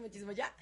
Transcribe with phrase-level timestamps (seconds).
[0.00, 0.52] Muchísimo ya.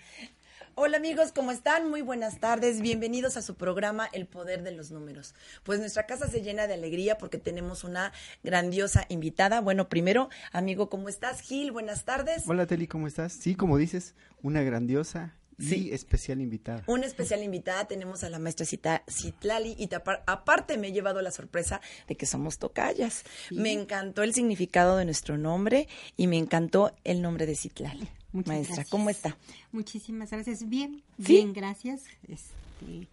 [0.74, 1.88] Hola amigos, ¿cómo están?
[1.88, 2.80] Muy buenas tardes.
[2.80, 5.34] Bienvenidos a su programa El Poder de los Números.
[5.62, 9.60] Pues nuestra casa se llena de alegría porque tenemos una grandiosa invitada.
[9.60, 11.40] Bueno, primero, amigo, ¿cómo estás?
[11.40, 12.42] Gil, buenas tardes.
[12.46, 13.32] Hola Teli, ¿cómo estás?
[13.32, 15.90] Sí, como dices, una grandiosa y Sí.
[15.92, 16.82] especial invitada.
[16.86, 21.22] Una especial invitada tenemos a la maestra Cita- Citlali y tapar- aparte me he llevado
[21.22, 23.24] la sorpresa de que somos tocayas.
[23.50, 28.06] Me encantó el significado de nuestro nombre y me encantó el nombre de Citlali.
[28.36, 28.90] Muchas Maestra, gracias.
[28.90, 29.36] ¿cómo está?
[29.72, 30.68] Muchísimas gracias.
[30.68, 31.32] Bien, ¿Sí?
[31.34, 32.04] bien, gracias.
[32.28, 33.08] Este,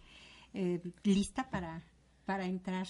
[0.53, 1.81] eh, lista para,
[2.25, 2.87] para entrar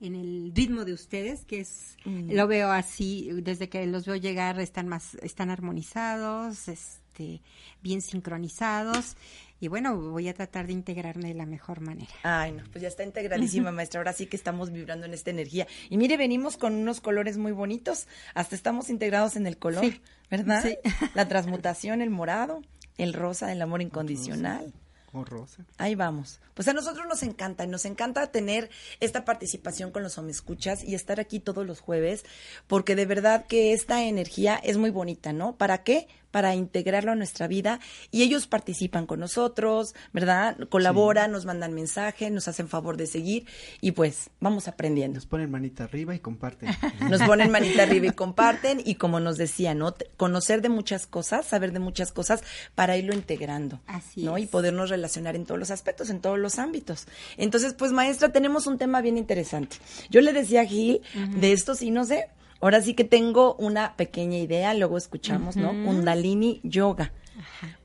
[0.00, 2.32] en el ritmo de ustedes, que es, Mm.
[2.32, 7.40] lo veo así, desde que los veo llegar están más, están armonizados, este,
[7.82, 9.16] bien sincronizados,
[9.62, 12.10] y bueno, voy a tratar de integrarme de la mejor manera.
[12.24, 14.00] Ay, no, pues ya está integradísima, maestra.
[14.00, 15.68] Ahora sí que estamos vibrando en esta energía.
[15.88, 18.08] Y mire, venimos con unos colores muy bonitos.
[18.34, 20.00] Hasta estamos integrados en el color, Sí.
[20.28, 20.64] ¿verdad?
[20.64, 20.76] Sí.
[21.14, 22.60] La transmutación, el morado,
[22.98, 24.74] el rosa, el amor incondicional.
[25.12, 25.64] Oh, Rosa.
[25.78, 26.40] Ahí vamos.
[26.54, 30.94] Pues a nosotros nos encanta, y nos encanta tener esta participación con los escuchas y
[30.96, 32.24] estar aquí todos los jueves,
[32.66, 35.54] porque de verdad que esta energía es muy bonita, ¿no?
[35.56, 36.08] ¿Para qué?
[36.32, 37.78] Para integrarlo a nuestra vida
[38.10, 40.56] y ellos participan con nosotros, ¿verdad?
[40.68, 43.46] Colaboran, nos mandan mensaje, nos hacen favor de seguir
[43.80, 45.16] y pues vamos aprendiendo.
[45.16, 46.70] Nos ponen manita arriba y comparten.
[47.08, 49.94] Nos ponen manita arriba y comparten y como nos decía, ¿no?
[50.16, 52.42] Conocer de muchas cosas, saber de muchas cosas
[52.74, 54.38] para irlo integrando, Así ¿no?
[54.38, 54.48] Y es.
[54.48, 57.06] podernos relacionar en todos los aspectos, en todos los ámbitos.
[57.36, 59.76] Entonces, pues maestra, tenemos un tema bien interesante.
[60.10, 61.02] Yo le decía a Gil,
[61.36, 62.28] de esto sí no sé,
[62.62, 65.70] ahora sí que tengo una pequeña idea, luego escuchamos, ¿no?
[65.84, 67.12] Kundalini Yoga.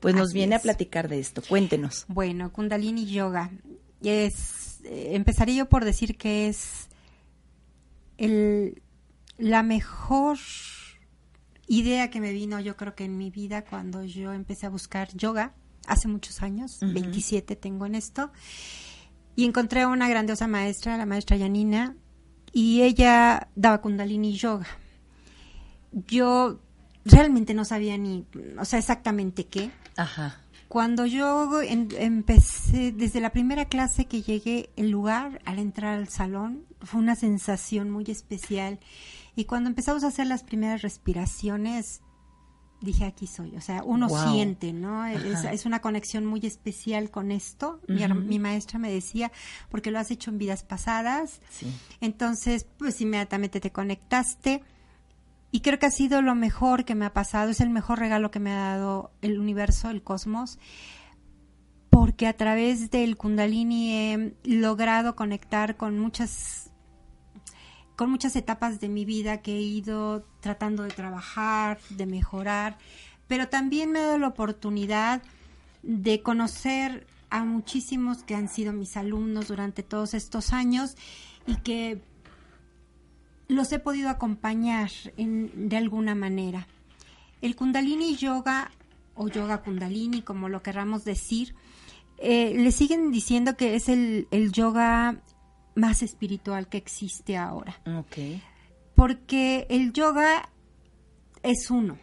[0.00, 2.04] Pues nos viene a platicar de esto, cuéntenos.
[2.08, 3.50] Bueno, Kundalini Yoga.
[4.02, 6.88] Es, eh, empezaré yo por decir que es
[8.18, 8.82] el,
[9.36, 10.38] la mejor
[11.66, 15.08] idea que me vino, yo creo que en mi vida, cuando yo empecé a buscar
[15.14, 15.54] yoga,
[15.86, 18.30] hace muchos años, 27 tengo en esto,
[19.34, 21.96] y encontré a una grandiosa maestra, la maestra Yanina,
[22.52, 24.66] y ella daba Kundalini Yoga.
[26.06, 26.60] Yo
[27.04, 28.26] realmente no sabía ni,
[28.58, 30.40] o sea, exactamente qué, Ajá.
[30.68, 36.08] cuando yo en- empecé, desde la primera clase que llegué, el lugar al entrar al
[36.08, 38.78] salón fue una sensación muy especial.
[39.34, 42.02] Y cuando empezamos a hacer las primeras respiraciones,
[42.80, 43.56] dije, aquí soy.
[43.56, 44.32] O sea, uno Wow.
[44.32, 45.04] siente, ¿no?
[45.06, 47.80] Es, es una conexión muy especial con esto.
[47.88, 49.32] Mi mi, maestra me decía,
[49.70, 51.40] porque lo has hecho en vidas pasadas.
[51.50, 51.66] Sí.
[52.00, 54.62] Entonces, pues inmediatamente te conectaste.
[55.50, 58.30] Y creo que ha sido lo mejor que me ha pasado, es el mejor regalo
[58.30, 60.58] que me ha dado el universo, el cosmos,
[61.90, 66.70] porque a través del kundalini he logrado conectar con muchas
[67.98, 72.78] con muchas etapas de mi vida que he ido tratando de trabajar, de mejorar,
[73.26, 75.20] pero también me ha dado la oportunidad
[75.82, 80.96] de conocer a muchísimos que han sido mis alumnos durante todos estos años
[81.44, 82.00] y que
[83.48, 86.68] los he podido acompañar en- de alguna manera.
[87.42, 88.70] El Kundalini Yoga
[89.16, 91.56] o Yoga Kundalini, como lo querramos decir,
[92.18, 95.20] eh, le siguen diciendo que es el, el yoga
[95.78, 97.80] más espiritual que existe ahora.
[97.98, 98.16] Ok.
[98.94, 100.48] Porque el yoga
[101.42, 101.98] es uno.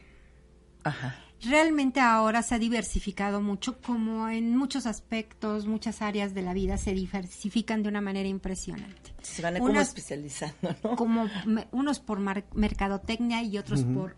[0.83, 1.15] Ajá.
[1.41, 6.77] Realmente ahora se ha diversificado mucho, como en muchos aspectos, muchas áreas de la vida
[6.77, 9.13] se diversifican de una manera impresionante.
[9.21, 10.95] Se van a como Unas- especializando, ¿no?
[10.95, 14.15] como me- unos por mar- mercadotecnia y otros por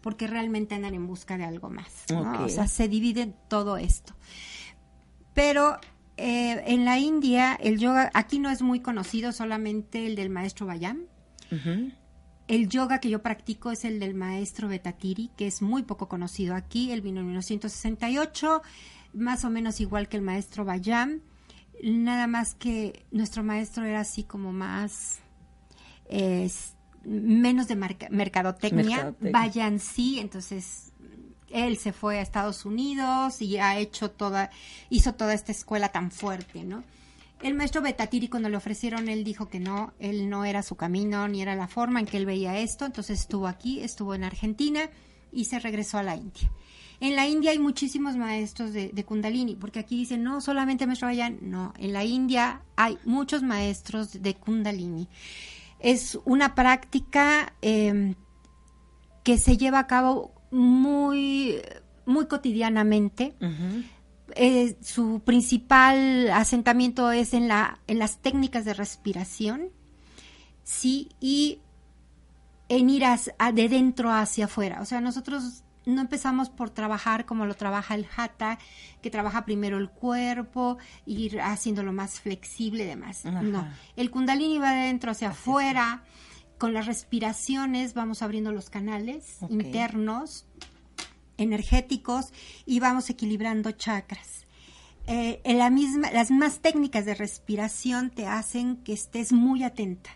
[0.00, 2.06] porque realmente andan en busca de algo más.
[2.12, 4.14] O sea, se divide todo esto.
[5.34, 5.78] Pero
[6.24, 10.66] eh, en la India el yoga, aquí no es muy conocido, solamente el del maestro
[10.66, 11.00] Bayam.
[12.48, 16.54] El yoga que yo practico es el del maestro Betatiri, que es muy poco conocido
[16.54, 16.92] aquí.
[16.92, 18.62] Él vino en 1968,
[19.14, 21.20] más o menos igual que el maestro Bayam.
[21.82, 25.18] Nada más que nuestro maestro era así como más...
[26.08, 26.48] eh,
[27.04, 28.16] menos de mercadotecnia.
[28.16, 29.14] Mercadotecnia.
[29.32, 30.91] Bayam sí, entonces
[31.52, 34.50] él se fue a Estados Unidos y ha hecho toda,
[34.90, 36.82] hizo toda esta escuela tan fuerte, ¿no?
[37.42, 41.26] El maestro Betatiri cuando le ofrecieron, él dijo que no, él no era su camino,
[41.26, 44.88] ni era la forma en que él veía esto, entonces estuvo aquí, estuvo en Argentina
[45.32, 46.52] y se regresó a la India.
[47.00, 51.38] En la India hay muchísimos maestros de, Kundalini, porque aquí dicen, no, solamente maestro Bayan,
[51.42, 55.08] no, en la India hay muchos maestros de Kundalini.
[55.80, 58.14] Es una práctica eh,
[59.24, 61.60] que se lleva a cabo muy,
[62.06, 63.34] muy cotidianamente.
[64.34, 69.68] Eh, su principal asentamiento es en, la, en las técnicas de respiración,
[70.62, 71.58] sí, y
[72.68, 74.80] en ir a- de dentro hacia afuera.
[74.80, 78.58] O sea, nosotros no empezamos por trabajar como lo trabaja el Hatha,
[79.02, 83.26] que trabaja primero el cuerpo, ir haciéndolo más flexible y demás.
[83.26, 83.42] Ajá.
[83.42, 83.66] No,
[83.96, 86.04] el Kundalini va de dentro hacia afuera.
[86.62, 90.46] Con las respiraciones vamos abriendo los canales internos,
[91.36, 92.26] energéticos
[92.66, 94.44] y vamos equilibrando chakras.
[95.08, 100.10] Eh, en la misma, las más técnicas de respiración te hacen que estés muy atenta,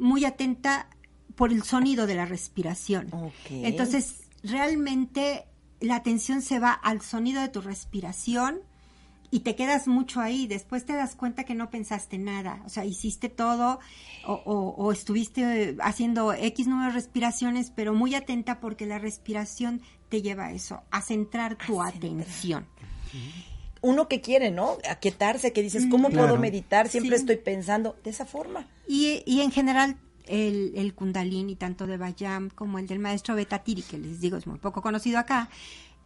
[0.00, 0.88] muy atenta
[1.36, 3.08] por el sonido de la respiración.
[3.48, 5.44] Entonces, realmente
[5.78, 8.62] la atención se va al sonido de tu respiración
[9.30, 10.46] y te quedas mucho ahí.
[10.46, 12.62] Después te das cuenta que no pensaste nada.
[12.64, 13.78] O sea, hiciste todo
[14.26, 19.82] o, o- o estuviste haciendo X número de respiraciones, pero muy atenta porque la respiración
[20.08, 22.10] te lleva a eso, a centrar tu A centrar.
[22.12, 22.66] atención.
[23.80, 24.76] Uno que quiere, ¿no?
[24.90, 26.28] Aquietarse, que dices, ¿cómo Claro.
[26.28, 26.88] puedo meditar?
[26.88, 27.22] Siempre Sí.
[27.22, 28.66] estoy pensando de esa forma.
[28.88, 29.96] Y, y en general
[30.26, 34.46] el, el kundalini, tanto de Bayam como el del maestro Betatiri, que les digo es
[34.48, 35.48] muy poco conocido acá,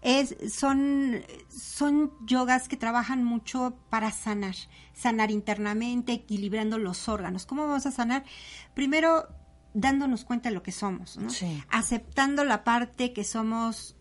[0.03, 4.57] es, son, son yogas que trabajan mucho para sanar,
[4.93, 7.47] sanar internamente, equilibrando los órganos.
[7.47, 8.25] ¿Cómo vamos a sanar?
[8.75, 9.29] Primero,
[9.75, 11.31] dándonos cuenta de lo que somos, ¿no?
[11.31, 11.63] Sí.
[11.71, 13.97] aceptando la parte que somos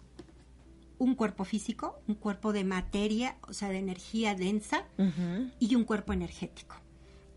[0.98, 4.86] un cuerpo físico, un cuerpo de materia, o sea, de energía densa,
[5.60, 6.76] y un cuerpo energético.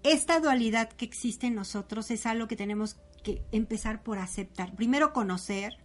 [0.03, 4.75] Esta dualidad que existe en nosotros es algo que tenemos que empezar por aceptar.
[4.75, 5.79] Primero conocer,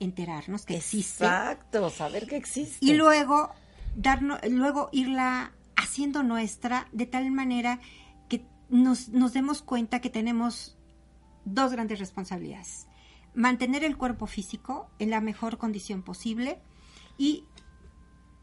[0.00, 2.84] enterarnos que existe Exacto, saber que existe.
[2.84, 3.50] y luego
[3.96, 7.80] darnos, luego irla haciendo nuestra de tal manera
[8.28, 10.76] que nos, nos demos cuenta que tenemos
[11.44, 12.86] dos grandes responsabilidades.
[13.34, 16.58] Mantener el cuerpo físico en la mejor condición posible
[17.18, 17.44] y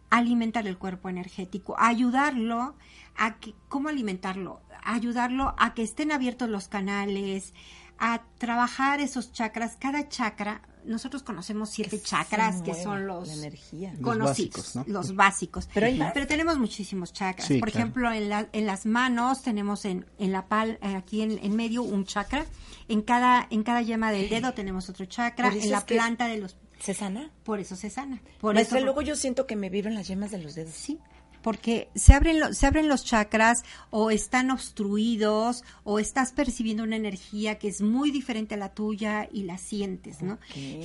[0.09, 2.75] alimentar el cuerpo energético, ayudarlo
[3.17, 4.61] a que, ¿cómo alimentarlo?
[4.83, 7.55] Ayudarlo a que estén abiertos los canales,
[7.97, 9.75] a trabajar esos chakras.
[9.79, 13.91] Cada chakra, nosotros conocemos siete chakras que son los la energía.
[13.93, 14.83] Los conocidos, básicos, ¿no?
[14.93, 15.69] los básicos.
[15.73, 16.13] Pero hay más.
[16.27, 17.47] tenemos muchísimos chakras.
[17.47, 17.79] Sí, Por claro.
[17.85, 21.55] ejemplo, en, la- en las manos tenemos en, en la pal, eh, aquí en, en
[21.55, 22.45] medio un chakra.
[22.87, 25.49] En cada, en cada yema del dedo tenemos otro chakra.
[25.53, 26.55] En la planta de los...
[26.79, 27.31] ¿Se sana?
[27.43, 28.21] Por eso se sana.
[28.41, 30.73] Por Maestra, eso, luego yo siento que me vibran las yemas de los dedos.
[30.73, 30.99] Sí,
[31.43, 36.95] porque se abren, lo- se abren los chakras o están obstruidos o estás percibiendo una
[36.95, 40.39] energía que es muy diferente a la tuya y la sientes, ¿no?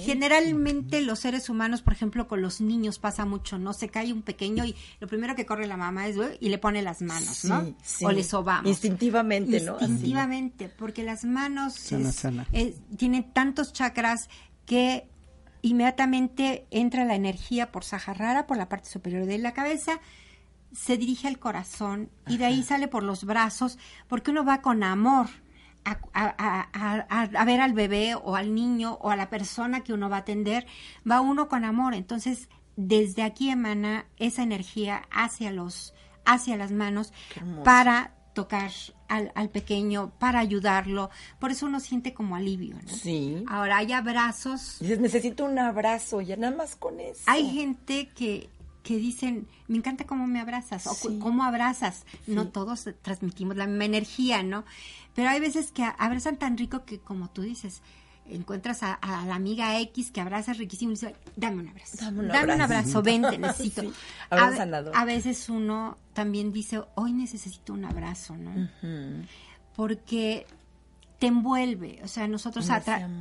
[0.04, 3.72] Generalmente los seres humanos, por ejemplo, con los niños pasa mucho, ¿no?
[3.72, 6.82] Se cae un pequeño y lo primero que corre la mamá es y le pone
[6.82, 7.64] las manos, ¿no?
[7.64, 8.04] Sí, sí.
[8.04, 8.68] O le sobamos.
[8.68, 9.76] Instintivamente, ¿no?
[9.76, 9.84] Así.
[9.84, 12.46] Instintivamente, porque las manos Sana, es- sana.
[12.52, 14.28] es- tienen tantos chakras
[14.66, 15.08] que
[15.62, 20.00] inmediatamente entra la energía por Saharrara, por la parte superior de la cabeza,
[20.72, 24.82] se dirige al corazón y de ahí sale por los brazos, porque uno va con
[24.82, 25.26] amor
[25.84, 29.92] a, a- a- a- ver al bebé o al niño o a la persona que
[29.92, 30.66] uno va a atender,
[31.10, 31.94] va uno con amor.
[31.94, 35.94] Entonces, desde aquí emana esa energía hacia los,
[36.24, 37.12] hacia las manos
[37.64, 38.70] para tocar
[39.08, 41.10] al, al pequeño, para ayudarlo.
[41.40, 42.76] Por eso uno siente como alivio.
[42.80, 42.88] ¿no?
[42.88, 43.42] Sí.
[43.48, 47.22] Ahora hay abrazos Dices, necesito un abrazo, ya nada más con eso.
[47.26, 48.48] hay gente que,
[48.82, 51.18] que dicen, me encanta cómo me abrazas o Sí.
[51.20, 52.04] cómo abrazas.
[52.26, 54.64] No todos transmitimos la misma energía, ¿no?
[55.14, 57.82] Pero hay veces que abrazan tan rico que, como tú dices,
[58.30, 61.96] encuentras a, a la amiga X que abraza riquísimo y dice, dame un abrazo.
[61.98, 62.62] Dame un abrazo".
[62.62, 63.82] abrazo, ven, te necesito.
[63.82, 63.92] Sí,
[64.30, 64.46] a,
[64.94, 68.68] a veces uno también dice, hoy necesito un abrazo, ¿no?
[69.76, 70.46] Porque
[71.18, 72.68] te envuelve, o sea, nosotros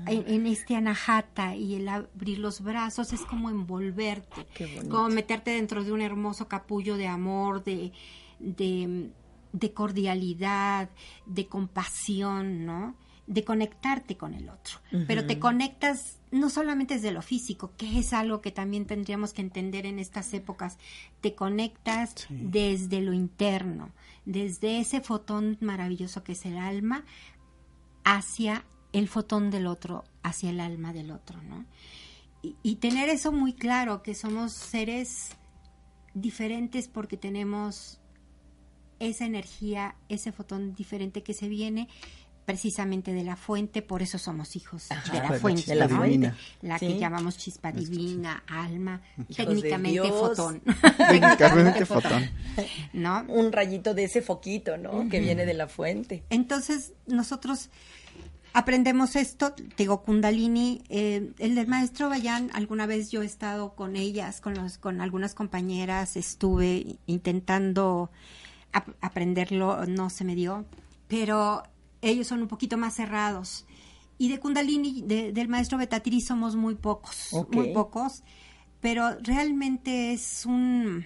[0.06, 4.46] En este anahata y el abrir los brazos es como envolverte,
[4.89, 7.92] como meterte dentro de un hermoso capullo de amor, de,
[8.39, 9.10] de,
[9.51, 10.89] de cordialidad,
[11.25, 12.96] de compasión, ¿no?
[13.25, 14.80] De conectarte con el otro.
[15.08, 19.42] Pero te conectas no solamente desde lo físico, que es algo que también tendríamos que
[19.42, 20.77] entender en estas épocas,
[21.20, 23.92] te conectas desde lo interno,
[24.25, 27.04] desde ese fotón maravilloso que es el alma,
[28.10, 31.66] hacia el fotón del otro, hacia el alma del otro, ¿no?
[32.42, 35.32] Y, y tener eso muy claro, que somos seres
[36.14, 38.00] diferentes porque tenemos
[39.00, 41.90] esa energía, ese fotón diferente que se viene
[42.48, 46.01] precisamente de la fuente, por eso somos hijos Ajá, de la fuente, la ¿no?
[46.04, 46.36] divina.
[46.62, 46.88] la Sí.
[46.88, 50.62] que llamamos chispa divina, alma, de técnicamente fotón,
[50.98, 52.30] Técnicamente fotón.
[52.94, 53.25] ¿no?
[53.27, 55.10] Un rayito de ese foquito, ¿no?
[55.10, 56.24] Que viene de la fuente.
[56.30, 57.70] Entonces, nosotros
[58.54, 63.75] aprendemos esto, te digo, Kundalini, eh, el del maestro Bayan, alguna vez yo he estado
[63.75, 68.10] con ellas, con, los, con algunas compañeras, estuve intentando
[68.72, 70.66] ap- aprenderlo, no se me dio,
[71.10, 71.63] pero
[72.01, 73.66] ellos son un poquito más cerrados.
[74.18, 78.24] Y de Kundalini, de- del maestro Betatiri, somos muy pocos, muy pocos,
[78.82, 81.06] pero realmente es un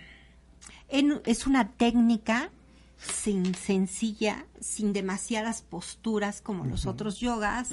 [0.90, 2.52] es una técnica
[2.98, 7.70] sin sencilla, sin demasiadas posturas como los otros yogas,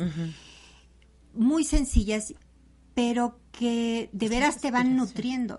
[1.34, 2.34] muy sencillas,
[2.94, 5.58] pero que de veras te van nutriendo.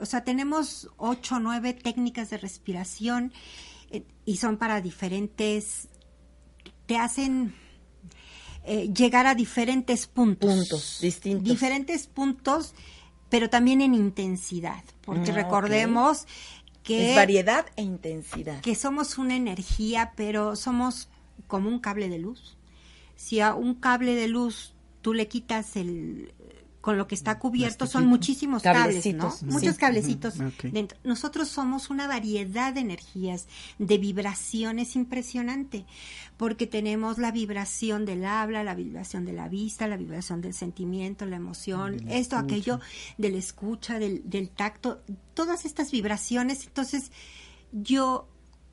[0.00, 3.32] O sea, tenemos ocho o nueve técnicas de respiración
[3.90, 5.88] eh, y son para diferentes,
[6.86, 7.54] te hacen
[8.64, 10.50] eh, llegar a diferentes puntos.
[10.50, 11.44] Puntos distintos.
[11.44, 12.74] Diferentes puntos,
[13.28, 16.26] pero también en intensidad, porque Ah, recordemos
[16.82, 18.60] que Es variedad e intensidad.
[18.60, 21.08] que somos una energía, pero somos
[21.46, 22.56] como un cable de luz.
[23.16, 26.32] Si a un cable de luz tú le quitas el
[26.86, 29.32] con lo que está cubierto son muchísimos cables, ¿no?
[29.32, 29.44] Sí.
[29.46, 30.96] Muchos cablecitos dentro.
[31.02, 33.48] Nosotros somos una variedad de energías,
[33.80, 35.84] de vibraciones impresionante,
[36.36, 41.26] porque tenemos la vibración del habla, la vibración de la vista, la vibración del sentimiento,
[41.26, 42.54] la emoción, la esto, escucha.
[42.54, 42.80] aquello,
[43.18, 45.02] de la escucha, del, del tacto,
[45.34, 46.66] todas estas vibraciones.
[46.68, 47.10] Entonces,
[47.72, 48.28] yo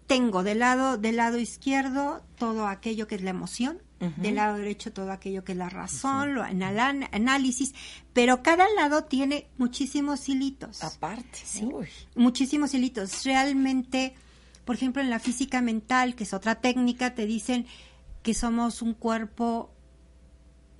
[0.06, 3.82] tengo del lado, del lado izquierdo todo aquello que es la emoción,
[4.18, 7.74] del lado derecho todo aquello que es la razón, lo anal- análisis,
[8.14, 11.66] pero cada lado tiene muchísimos hilitos Aparte, Sí.
[11.66, 11.88] Uy.
[12.16, 13.24] muchísimos hilitos.
[13.24, 14.16] Realmente,
[14.66, 17.66] por ejemplo, en la física mental, que es otra técnica, te dicen
[18.22, 19.72] que somos un cuerpo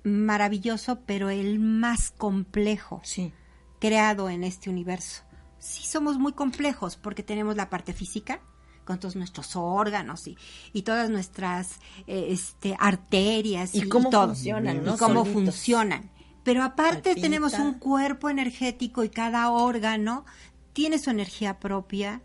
[0.02, 3.32] maravilloso, pero el más complejo Sí.
[3.80, 5.22] creado en este universo.
[5.58, 8.40] Sí somos muy complejos porque tenemos la parte física
[8.84, 10.36] con todos nuestros órganos y,
[10.72, 14.28] y todas nuestras eh, este, arterias Y cómo todo.
[14.28, 14.96] funcionan, y ¿no?
[14.96, 15.32] cómo Solitos.
[15.32, 16.10] funcionan.
[16.42, 17.22] Pero aparte Palpita.
[17.22, 20.24] tenemos un cuerpo energético y cada órgano
[20.74, 22.22] tiene su energía propia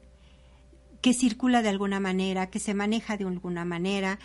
[1.01, 4.19] que circula de alguna manera, que se maneja de alguna manera.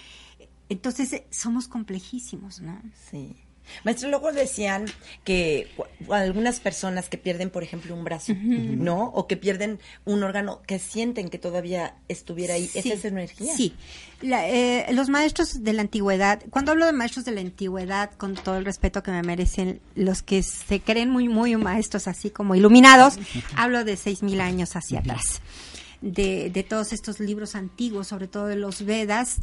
[0.69, 2.81] Entonces eh, somos complejísimos, ¿no?
[3.11, 3.37] Sí.
[3.85, 4.87] Maestro, luego decían
[5.25, 5.69] que
[6.11, 9.07] algunas personas que pierden, por ejemplo, un brazo, ¿no?
[9.15, 12.67] O que pierden un órgano, que sienten que todavía estuviera ahí.
[12.67, 13.55] Sí, ¿Esa es energía?
[13.57, 13.75] Sí.
[14.23, 18.35] La- eh, los maestros de la antigüedad, cuando hablo de maestros de la antigüedad, con
[18.35, 22.55] todo el respeto que me merecen los que se creen muy, muy maestros, así como
[22.55, 23.19] iluminados,
[23.57, 25.41] hablo de seis mil años hacia atrás.
[26.01, 29.37] De, de todos estos libros antiguos, sobre todo de los Vedas,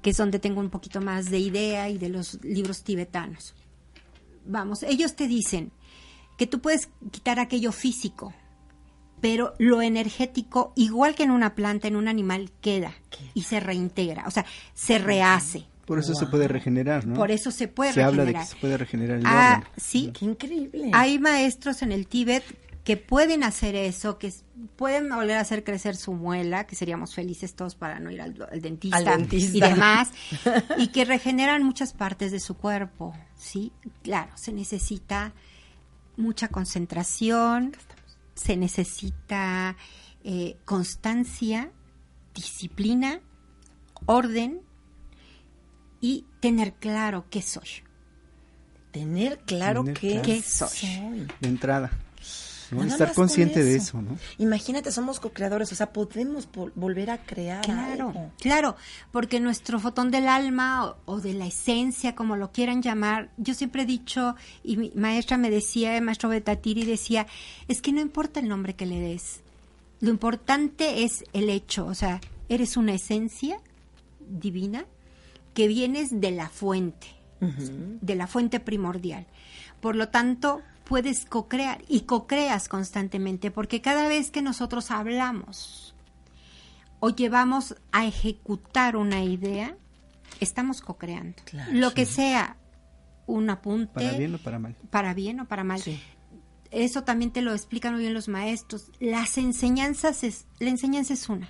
[0.00, 3.54] que es donde tengo un poquito más de idea, y de los libros tibetanos.
[4.46, 5.72] Vamos, ellos te dicen
[6.38, 8.32] que tú puedes quitar aquello físico,
[9.20, 12.92] pero lo energético, igual que en una planta, en un animal, queda
[13.32, 15.64] y se reintegra, o sea, se rehace.
[15.86, 17.14] Por eso se puede regenerar, ¿no?
[17.14, 18.48] Por eso se puede Se habla de regenerar.
[18.48, 19.74] que se puede regenerar el Ah, órgano.
[19.76, 20.90] sí, Qué increíble.
[20.94, 22.42] hay maestros en el Tíbet
[22.84, 24.32] que pueden hacer eso, que
[24.76, 28.46] pueden volver a hacer crecer su muela, que seríamos felices todos para no ir al,
[28.52, 29.56] al dentista, Al dentista.
[29.56, 30.10] y demás,
[30.78, 33.72] y que regeneran muchas partes de su cuerpo, ¿sí?
[34.02, 35.32] Claro, se necesita
[36.18, 37.74] mucha concentración,
[38.34, 39.76] se necesita
[40.22, 41.70] eh, constancia,
[42.34, 43.20] disciplina,
[44.04, 44.60] orden
[46.02, 47.68] y tener claro qué soy.
[48.92, 50.22] Tener claro Tener qué, claro.
[50.22, 51.26] ¿Qué soy?
[51.40, 51.90] De entrada.
[52.74, 52.80] ¿No?
[52.84, 54.02] Nada Estar consciente de eso.
[54.02, 54.16] ¿no?
[54.38, 58.32] Imagínate, somos co-creadores, o sea, podemos vol- volver a crear Claro, algo.
[58.38, 58.76] claro,
[59.12, 63.54] porque nuestro fotón del alma o, o de la esencia, como lo quieran llamar, yo
[63.54, 67.26] siempre he dicho, y mi maestra me decía, el maestro Betatiri decía,
[67.68, 69.40] es que no importa el nombre que le des,
[70.00, 73.58] lo importante es el hecho, o sea, eres una esencia
[74.20, 74.84] divina
[75.54, 77.06] que vienes de la fuente,
[77.40, 79.26] de la fuente primordial.
[79.80, 85.94] Por lo tanto, puedes co-crear y co-creas constantemente, porque cada vez que nosotros hablamos
[87.00, 89.76] o llevamos a ejecutar una idea,
[90.40, 91.36] estamos co-creando.
[91.44, 91.72] Claro.
[91.72, 92.56] Lo que sea
[93.26, 93.92] un apunte.
[93.94, 94.76] Para bien o para mal.
[94.90, 95.80] Para bien o para mal.
[95.80, 96.00] Sí.
[96.70, 98.90] Eso también te lo explican muy bien los maestros.
[99.00, 101.48] Las enseñanzas es, la enseñanza es una.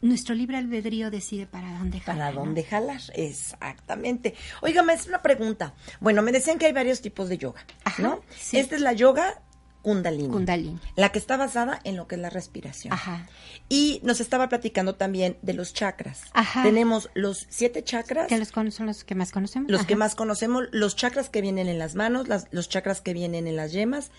[0.00, 2.40] Nuestro libre albedrío decide para dónde ¿Para jalar, ¿no?
[2.40, 3.00] dónde jalar?
[3.14, 4.34] Exactamente.
[4.62, 5.74] Oiga, maestra, una pregunta.
[6.00, 8.20] Bueno, me decían que hay varios tipos de yoga, Ajá, ¿no?
[8.38, 8.58] sí.
[8.58, 9.42] Esta es la yoga
[9.82, 10.28] Kundalini.
[10.28, 10.78] Kundalini.
[10.96, 12.92] La que está basada en lo que es la respiración.
[12.92, 13.26] Ajá.
[13.68, 16.22] Y nos estaba platicando también de los chakras.
[16.32, 16.62] Ajá.
[16.64, 18.26] Tenemos los siete chakras.
[18.26, 19.70] Que los son los que más conocemos.
[19.70, 23.14] Los que más conocemos, los chakras que vienen en las manos, las- los chakras que
[23.14, 24.10] vienen en las yemas.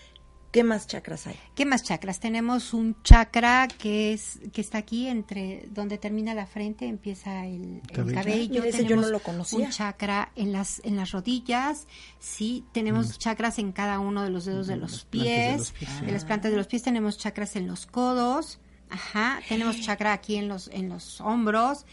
[0.52, 1.36] ¿Qué más chakras hay?
[1.54, 2.18] ¿Qué más chakras?
[2.18, 7.80] Tenemos un chakra que es que está aquí entre donde termina la frente, empieza el,
[7.90, 8.64] el Cabello.
[8.64, 9.66] ese yo no lo conocía.
[9.66, 11.86] Un chakra en las en las rodillas,
[12.18, 12.64] sí.
[12.72, 16.24] Tenemos chakras en cada uno de los dedos de los pies, los pies, de las
[16.24, 16.82] plantas de los pies.
[16.82, 19.40] Tenemos chakras en los codos, ajá.
[19.48, 21.86] Tenemos chakra aquí en los en los hombros.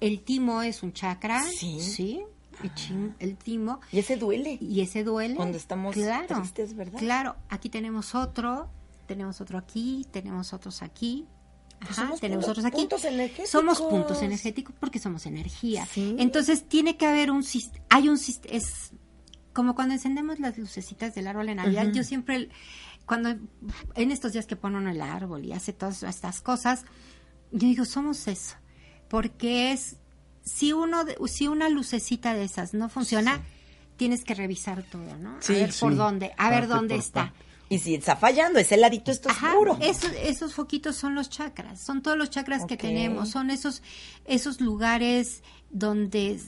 [0.00, 1.80] El timo es un chakra, Sí.
[1.80, 2.20] sí.
[2.62, 3.80] El, chim- el timo.
[3.92, 4.58] Y ese duele.
[4.60, 5.34] Y ese duele.
[5.36, 6.98] Cuando estamos claro, tristes, ¿verdad?
[6.98, 8.68] Claro, aquí tenemos otro,
[9.06, 11.26] tenemos otro aquí, tenemos otros aquí.
[11.78, 12.76] Pues Ajá, somos tenemos otros aquí.
[12.78, 13.50] puntos energéticos.
[13.50, 15.84] Somos puntos energéticos porque somos energía.
[15.86, 16.16] Sí.
[16.18, 17.44] Entonces tiene que haber un
[17.90, 18.92] hay un sis- es
[19.52, 22.48] como cuando encendemos las lucecitas del árbol en Navidad, yo siempre
[23.06, 23.36] cuando
[23.94, 26.84] en estos días que pone uno el árbol y hace todas estas cosas,
[27.52, 28.56] yo digo, somos eso,
[29.08, 29.96] porque es
[30.46, 33.42] si uno si una lucecita de esas no funciona,
[33.96, 35.36] tienes que revisar todo, ¿no?
[35.40, 37.34] Sí, a ver por dónde, a ver dónde está.
[37.68, 39.76] Y si está fallando, ese ladito está oscuro.
[39.80, 43.82] esos, esos foquitos son los chakras, son todos los chakras que tenemos, son esos,
[44.24, 46.40] esos lugares donde,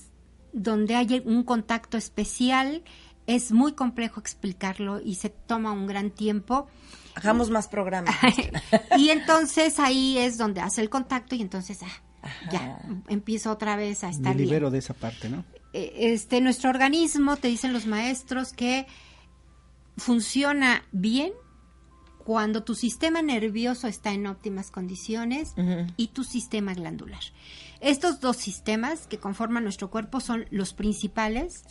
[0.53, 2.85] donde hay un contacto especial.
[3.27, 6.69] Es muy complejo explicarlo y se toma un gran tiempo.
[7.17, 8.15] Hagamos más programas.
[8.97, 12.03] y entonces ahí es donde hace el contacto y entonces ah,
[12.53, 12.79] ya
[13.09, 14.47] empieza otra vez a Me estar bien.
[14.49, 15.45] libero de esa parte, ¿no?
[15.73, 18.87] Eh, Este, nuestro organismo, te dicen los maestros, que
[19.97, 21.33] funciona bien
[22.25, 25.55] cuando tu sistema nervioso está en óptimas condiciones
[25.97, 27.21] y tu sistema glandular.
[27.81, 31.65] Estos dos sistemas que conforman nuestro cuerpo son los principales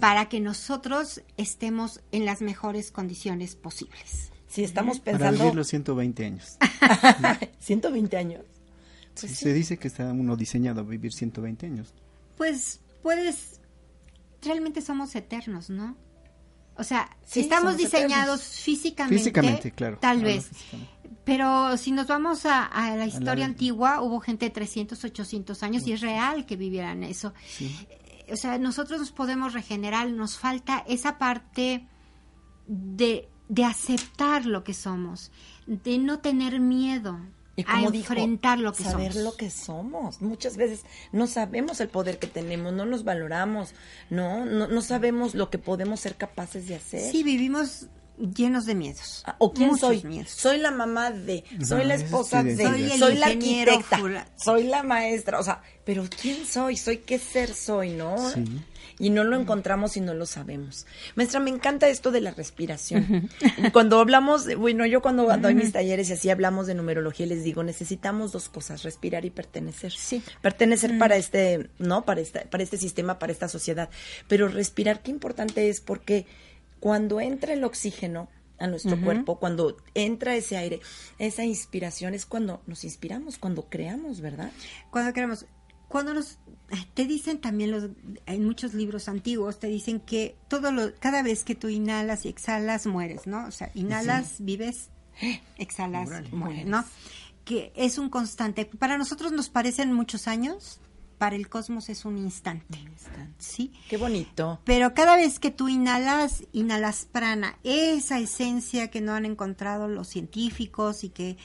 [0.00, 4.30] para que nosotros estemos en las mejores condiciones posibles.
[4.46, 6.58] Si estamos Para pensando vivir los 120 años.
[7.60, 8.44] 120 años.
[9.14, 11.92] Sí, Se dice que está uno diseñado a vivir 120 años.
[12.36, 13.60] Pues puedes,
[14.42, 15.96] realmente somos eternos, ¿no?
[16.76, 18.60] O sea, Sí, estamos diseñados eternos.
[18.64, 19.98] físicamente, Físicamente, claro.
[20.00, 20.48] tal vez.
[20.48, 20.90] físicamente.
[21.24, 25.86] Pero si nos vamos a, a la historia antigua, hubo gente de 300, 800 años
[25.86, 27.32] y es real que vivieran eso.
[27.60, 31.86] Eh, O sea, nosotros nos podemos regenerar, nos falta esa parte
[32.66, 35.30] de, de aceptar lo que somos,
[35.66, 37.18] de no tener miedo
[37.56, 39.24] Y a como dijo, enfrentar lo que saber somos.
[39.24, 40.20] lo que somos.
[40.22, 40.80] Muchas veces
[41.12, 43.74] no sabemos el poder que tenemos, no nos valoramos,
[44.10, 47.12] no, no, no sabemos lo que podemos ser capaces de hacer.
[47.12, 47.86] Sí, vivimos
[48.16, 49.22] llenos de miedos.
[49.26, 50.02] Ah, ¿O quién Muchos soy?
[50.04, 50.30] miedos.
[50.30, 53.98] Soy la mamá de, soy la esposa sí, de, de- Soy el soy la arquitecta,
[53.98, 56.76] fula- soy la maestra, o sea, pero ¿quién soy?
[56.76, 58.16] ¿Soy qué ser soy, no?
[58.30, 58.44] Sí.
[58.98, 60.86] Y no lo encontramos y no lo sabemos.
[61.16, 63.28] Maestra, me encanta esto de la respiración.
[63.72, 67.64] Cuando hablamos, bueno, yo cuando doy mis talleres y así hablamos de numerología, les digo,
[67.64, 69.92] necesitamos dos cosas, respirar y pertenecer.
[69.92, 70.22] Sí.
[70.42, 72.04] Pertenecer para este, ¿no?
[72.04, 73.88] Para este, para este sistema, para esta sociedad.
[74.28, 76.26] Pero respirar, qué importante es porque
[76.80, 78.28] cuando entra el oxígeno
[78.58, 80.80] a nuestro cuerpo, cuando entra ese aire,
[81.18, 84.52] esa inspiración es cuando nos inspiramos, cuando creamos, ¿verdad?
[84.90, 85.46] Cuando queremos,
[85.94, 86.40] cuando nos
[86.94, 87.90] te dicen también los
[88.26, 92.28] en muchos libros antiguos te dicen que todo lo cada vez que tú inhalas y
[92.30, 93.46] exhalas mueres, ¿no?
[93.46, 94.90] O sea, inhalas, vives,
[95.56, 96.84] exhalas, mueres, ¿no?
[97.44, 98.64] Que es un constante.
[98.64, 100.80] Para nosotros nos parecen muchos años,
[101.16, 102.76] para el cosmos es un instante.
[103.38, 103.72] ¿Sí?
[103.88, 104.58] Qué bonito.
[104.64, 110.08] Pero cada vez que tú inhalas, inhalas prana, esa esencia que no han encontrado los
[110.08, 111.36] científicos y que,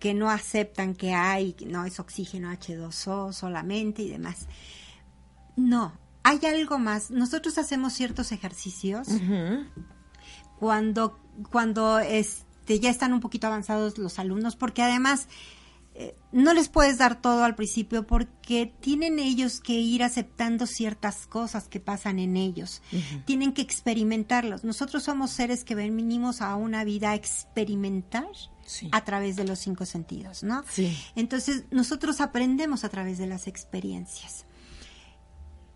[0.00, 4.48] que no aceptan que hay, no es oxígeno H2O solamente y demás.
[5.56, 5.92] No,
[6.24, 7.10] hay algo más.
[7.10, 9.06] Nosotros hacemos ciertos ejercicios
[10.58, 15.28] cuando, cuando este, ya están un poquito avanzados los alumnos, porque además
[15.94, 21.26] eh, no les puedes dar todo al principio porque tienen ellos que ir aceptando ciertas
[21.26, 22.80] cosas que pasan en ellos.
[23.26, 24.64] Tienen que experimentarlos.
[24.64, 28.28] Nosotros somos seres que venimos a una vida a experimentar
[28.70, 28.88] Sí.
[28.92, 30.62] a través de los cinco sentidos, ¿no?
[30.70, 30.96] Sí.
[31.16, 34.44] Entonces, nosotros aprendemos a través de las experiencias.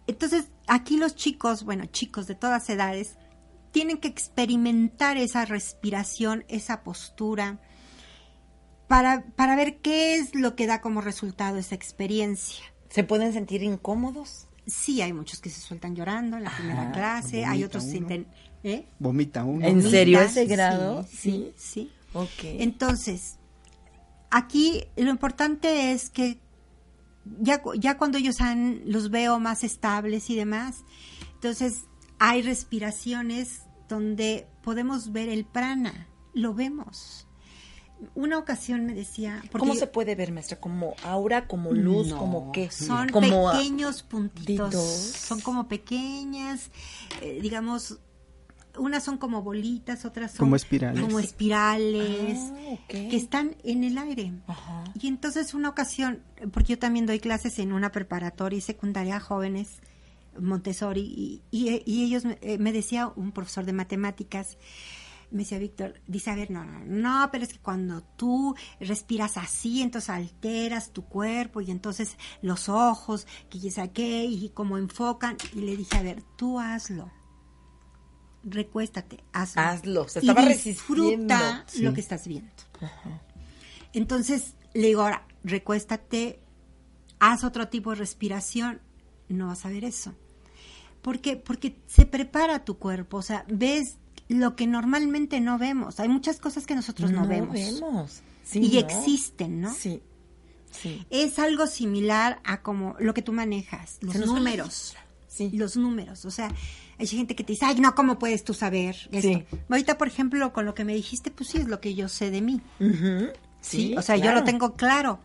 [0.06, 3.16] Entonces, aquí los chicos, bueno, chicos de todas edades,
[3.72, 7.58] tienen que experimentar esa respiración, esa postura,
[8.86, 12.64] para, para ver qué es lo que da como resultado esa experiencia.
[12.90, 14.46] ¿Se pueden sentir incómodos?
[14.66, 17.90] Sí, hay muchos que se sueltan llorando en la primera clase, hay otros uno.
[17.90, 18.26] sienten...
[18.62, 18.86] ¿eh?
[18.98, 19.66] Vomita uno.
[19.66, 21.04] ¿En serio ese sí, grado?
[21.10, 21.90] Sí, sí.
[22.14, 22.28] Ok.
[22.44, 23.38] Entonces,
[24.30, 26.40] aquí lo importante es que
[27.40, 30.84] ya, ya cuando ellos han, los veo más estables y demás,
[31.34, 31.84] entonces
[32.18, 37.26] hay respiraciones donde podemos ver el prana, lo vemos.
[38.14, 40.60] Una ocasión me decía, ¿Cómo yo- se puede ver, maestra?
[40.60, 42.70] ¿Como aura, como luz, No, como qué?
[42.70, 46.70] Son como pequeños puntitos, son como pequeñas,
[47.22, 47.98] eh, digamos,
[48.76, 51.00] unas son como bolitas, otras son Como espirales.
[51.02, 54.32] como espirales, Ah, que están en el aire.
[54.46, 54.84] Ajá.
[55.00, 56.20] Y entonces una ocasión,
[56.52, 59.78] porque yo también doy clases en una preparatoria y secundaria a jóvenes,
[60.38, 64.58] Montessori, y, y- y ellos me, eh, me decía un profesor de matemáticas,
[65.30, 69.36] me decía Víctor, dice, a ver, no, no, no, pero es que cuando tú respiras
[69.36, 75.36] así, entonces alteras tu cuerpo y entonces los ojos, que ya saqué y cómo enfocan.
[75.54, 77.10] Y le dije, a ver, tú hazlo.
[78.44, 79.62] Recuéstate, hazlo.
[79.62, 81.90] Hazlo, se Y estaba disfruta resistiendo.
[81.90, 82.50] lo que estás viendo.
[83.92, 86.40] Entonces le digo, ahora, recuéstate,
[87.20, 88.80] haz otro tipo de respiración,
[89.28, 90.14] no vas a ver eso.
[91.00, 91.36] ¿Por qué?
[91.36, 96.00] Porque se prepara tu cuerpo, o sea, ves lo que normalmente no vemos.
[96.00, 97.58] Hay muchas cosas que nosotros no, vemos.
[98.42, 98.78] Sí, y ¿no?
[98.80, 99.72] existen, ¿no?
[99.72, 100.02] Sí.
[100.70, 101.06] Sí.
[101.10, 104.96] Es algo similar a como lo que tú manejas, los números.
[105.28, 105.50] Sí.
[105.52, 106.50] Los números, o sea,
[106.98, 109.20] hay gente que te dice, ay, no, ¿cómo puedes tú saber esto?
[109.28, 109.44] Sí.
[109.68, 112.30] Ahorita, por ejemplo, con lo que me dijiste, pues sí es lo que yo sé
[112.30, 112.60] de mí.
[113.60, 115.18] Sí, o sea, yo lo tengo claro.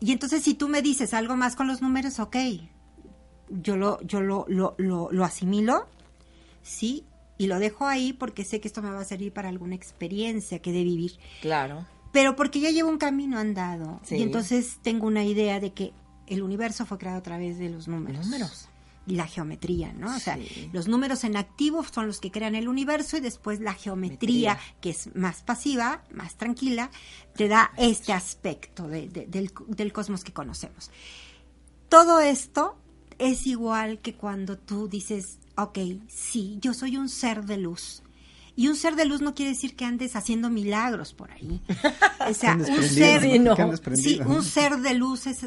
[0.00, 2.36] Y entonces si tú me dices algo más con los números, ok,
[3.50, 5.86] yo lo, yo lo, lo, lo, lo asimilo,
[6.62, 7.04] sí,
[7.36, 10.60] y lo dejo ahí porque sé que esto me va a servir para alguna experiencia
[10.60, 11.12] que de vivir.
[11.40, 11.84] Claro.
[12.12, 14.16] Pero porque ya llevo un camino andado Sí.
[14.16, 15.92] y entonces tengo una idea de que
[16.26, 18.24] el universo fue creado a través de los números.
[18.26, 18.68] Números.
[19.08, 20.14] Y la geometría, ¿no?
[20.14, 20.68] O sea, Sí.
[20.72, 24.80] los números en activo son los que crean el universo y después la geometría, Geometría.
[24.82, 26.90] que es más pasiva, más tranquila,
[27.34, 30.90] te da este aspecto de- de- del, del cosmos que conocemos.
[31.88, 32.76] Todo esto
[33.18, 38.02] es igual que cuando tú dices, ok, sí, yo soy un ser de luz.
[38.56, 41.62] Y un ser de luz no quiere decir que andes haciendo milagros por ahí.
[42.28, 43.56] O sea, un ser, Sí, no.
[43.94, 45.46] sí, un ser de luz es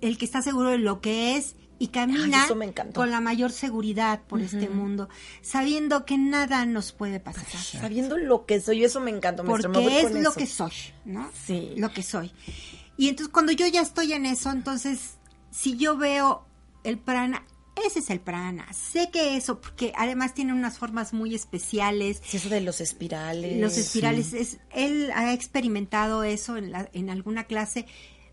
[0.00, 4.20] el que está seguro de lo que es y camina Ay, con la mayor seguridad
[4.28, 5.08] por este mundo,
[5.42, 7.44] sabiendo que nada nos puede pasar.
[7.60, 9.42] Sabiendo lo que soy, eso me encanta.
[9.42, 10.38] maestra, me Porque es con lo eso.
[10.38, 10.72] que soy,
[11.04, 11.30] ¿no?
[11.46, 11.72] Sí.
[11.76, 12.32] Lo que soy.
[12.96, 15.14] Y entonces cuando yo ya estoy en eso, entonces
[15.50, 16.46] si yo veo
[16.84, 17.44] el prana,
[17.84, 18.72] ese es el prana.
[18.72, 22.22] Sé que eso, porque además tiene unas formas muy especiales.
[22.24, 23.60] Sí, eso de los espirales.
[23.60, 27.86] Los espirales, es, él ha experimentado eso en, la- en alguna clase.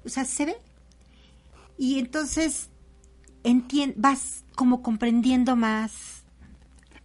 [0.05, 0.55] O sea, se ve.
[1.77, 2.69] Y entonces
[3.43, 6.23] entien- vas como comprendiendo más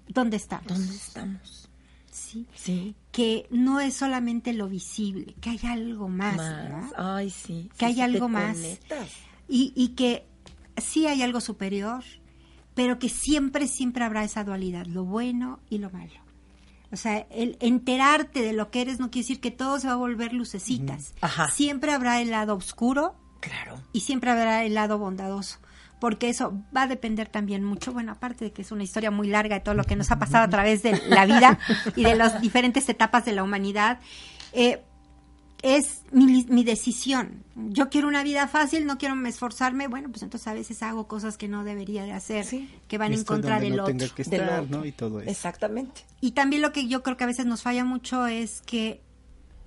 [0.09, 0.68] dónde estamos.
[0.68, 1.68] ¿Dónde estamos?
[2.11, 2.46] Sí.
[2.55, 2.94] Sí.
[3.12, 6.37] Que no es solamente lo visible, que hay algo más.
[6.37, 6.70] Más.
[6.70, 6.90] ¿no?
[6.96, 7.70] Ay, sí.
[7.77, 8.57] Que Sí, hay sí algo más.
[9.49, 10.27] Y, y que
[10.77, 12.03] sí hay algo superior,
[12.75, 16.12] pero que siempre, siempre habrá esa dualidad, lo bueno y lo malo.
[16.92, 19.94] O sea, el enterarte de lo que eres no quiere decir que todo se va
[19.94, 21.14] a volver lucecitas.
[21.20, 21.49] Ajá.
[21.51, 23.81] Siempre habrá el lado oscuro Claro.
[23.92, 25.59] y siempre habrá el lado bondadoso.
[25.98, 29.28] Porque eso va a depender también mucho, bueno, aparte de que es una historia muy
[29.28, 31.59] larga de todo lo que nos ha pasado a través de la vida
[31.96, 33.98] y de las diferentes etapas de la humanidad,
[34.52, 34.82] eh,
[35.62, 37.42] es mi, mi decisión.
[37.56, 41.38] Yo quiero una vida fácil, no quiero esforzarme, bueno, pues entonces a veces hago cosas
[41.38, 42.68] que no debería de hacer, Sí.
[42.88, 43.96] que van en contra del no otro.
[43.96, 44.78] tenga que Del estar, otro.
[44.80, 44.85] ¿no?
[44.85, 45.30] Y todo eso.
[45.30, 46.02] Exactamente.
[46.20, 49.00] Y también lo que yo creo que a veces nos falla mucho es que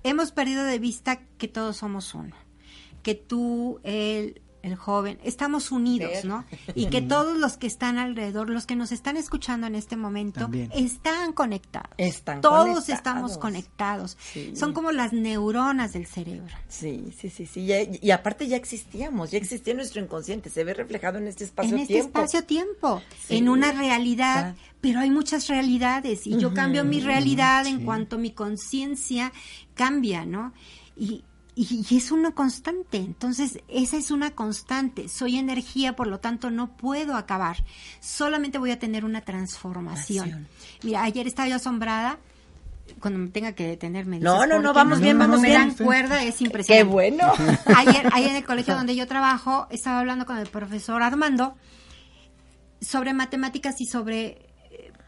[0.04, 2.36] hemos perdido de vista que todos somos uno.
[3.02, 6.24] Que tú, él, el joven, estamos unidos.
[6.24, 6.44] ¿no?
[6.74, 10.40] Y que todos los que están alrededor, los que nos están escuchando en este momento,
[10.40, 10.70] También.
[10.74, 11.90] están conectados.
[11.98, 12.88] Están todos conectados.
[12.88, 14.18] estamos conectados.
[14.20, 14.52] Sí.
[14.56, 16.54] Son como las neuronas del cerebro.
[16.68, 17.66] Sí, sí, sí, sí.
[18.02, 21.92] Y aparte ya existíamos, ya existía nuestro inconsciente, se ve reflejado en este en espacio-tiempo.
[21.92, 23.36] este espacio-tiempo, Sí.
[23.38, 24.62] en una realidad, Ah.
[24.80, 29.32] pero hay muchas realidades y yo cambio mi realidad en cuanto mi conciencia
[29.74, 30.52] cambia, ¿no?
[30.96, 31.24] Y,
[31.68, 36.50] y, y es una constante, entonces esa es una constante, soy energía, por lo tanto
[36.50, 37.64] no puedo acabar,
[38.00, 40.24] solamente voy a tener una transformación.
[40.24, 40.48] Acción.
[40.82, 42.18] Mira, ayer estaba yo asombrada,
[42.98, 44.18] cuando me tenga que detenerme.
[44.20, 45.60] No, dices, no, ¿por no, qué vamos bien, vamos me bien.
[45.68, 46.90] dan cuerda es Qué impresionante.
[46.92, 47.32] bueno.
[47.76, 51.56] Ayer, ayer en el colegio donde yo trabajo, estaba hablando con el profesor Armando
[52.80, 54.49] sobre matemáticas y sobre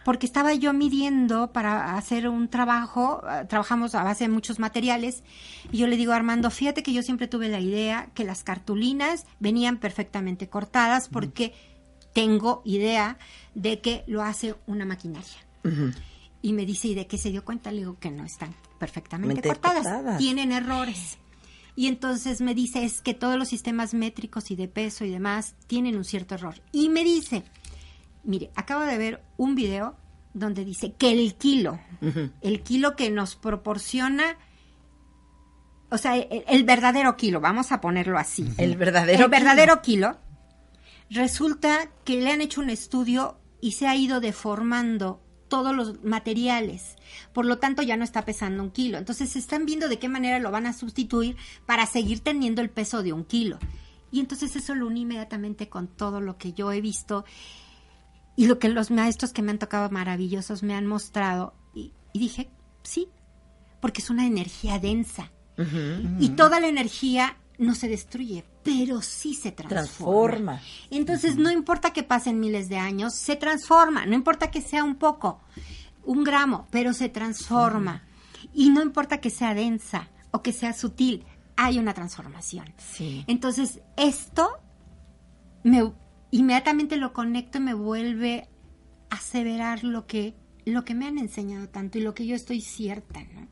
[0.05, 5.23] porque estaba yo midiendo para hacer un trabajo, eh, trabajamos a base de muchos materiales,
[5.71, 8.45] y yo le digo a Armando, fíjate que yo siempre tuve la idea que las
[8.45, 11.55] cartulinas venían perfectamente cortadas porque
[12.13, 13.19] tengo idea
[13.55, 15.39] de que lo hace una maquinaria.
[16.43, 17.71] Y me dice, ¿y de qué se dio cuenta?
[17.71, 20.19] Le digo que no están perfectamente Mente cortadas, cortadas.
[20.19, 21.19] tienen errores.
[21.75, 25.55] Y entonces me dice, es que todos los sistemas métricos y de peso y demás
[25.69, 26.61] tienen un cierto error.
[26.73, 27.45] Y me dice,
[28.25, 29.97] mire, acabo de ver un video
[30.35, 31.79] donde dice que el kilo,
[32.41, 34.37] el kilo que nos proporciona,
[35.91, 38.49] o sea, el, el verdadero kilo, vamos a ponerlo así.
[38.57, 40.17] El verdadero El verdadero kilo.
[41.11, 46.97] Resulta que le han hecho un estudio y se ha ido deformando todos los materiales.
[47.35, 48.97] Por lo tanto, ya no está pesando un kilo.
[48.97, 52.71] Entonces, se están viendo de qué manera lo van a sustituir para seguir teniendo el
[52.71, 53.59] peso de un kilo.
[54.11, 57.25] Y entonces eso lo uní inmediatamente con todo lo que yo he visto
[58.37, 61.55] y lo que los maestros que me han tocado maravillosos me han mostrado.
[61.75, 62.51] Y, y dije,
[62.83, 63.09] sí,
[63.81, 65.33] porque es una energía densa.
[66.19, 69.85] Y toda la energía no se destruye, pero sí se transforma.
[69.85, 70.61] Transforma.
[70.91, 74.07] Entonces, no importa que pasen miles de años, se transforma.
[74.07, 75.41] No importa que sea un poco,
[76.05, 78.03] un gramo, pero se transforma.
[78.53, 81.25] Y no importa que sea densa o que sea sutil,
[81.57, 82.73] hay una transformación.
[82.79, 83.25] Sí.
[83.29, 84.59] Entonces, esto
[85.63, 85.93] me
[86.33, 88.49] inmediatamente lo conecto y me vuelve
[89.11, 92.61] a aseverar lo que lo que me han enseñado tanto y lo que yo estoy
[92.61, 93.49] cierta, ¿no?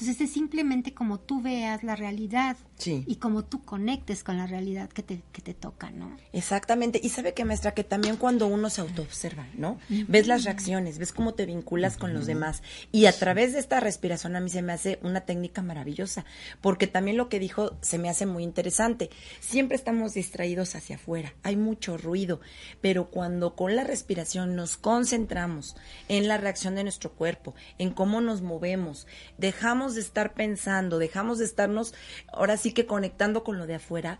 [0.00, 3.04] Entonces es simplemente como tú veas la realidad Sí.
[3.06, 6.16] y como tú conectes con la realidad que te, que te toca, ¿no?
[6.32, 6.98] Exactamente.
[7.02, 9.78] Y sabe que, maestra, que también cuando uno se autoobserva, ¿no?
[10.08, 12.62] Ves las reacciones, ves cómo te vinculas con los demás.
[12.90, 16.24] Y a través de esta respiración a mí se me hace una técnica maravillosa,
[16.62, 19.10] porque también lo que dijo se me hace muy interesante.
[19.40, 22.40] Siempre estamos distraídos hacia afuera, hay mucho ruido,
[22.80, 25.76] pero cuando con la respiración nos concentramos
[26.08, 31.38] en la reacción de nuestro cuerpo, en cómo nos movemos, dejamos de estar pensando, dejamos
[31.38, 31.94] de estarnos
[32.32, 34.18] ahora sí que conectando con lo de afuera,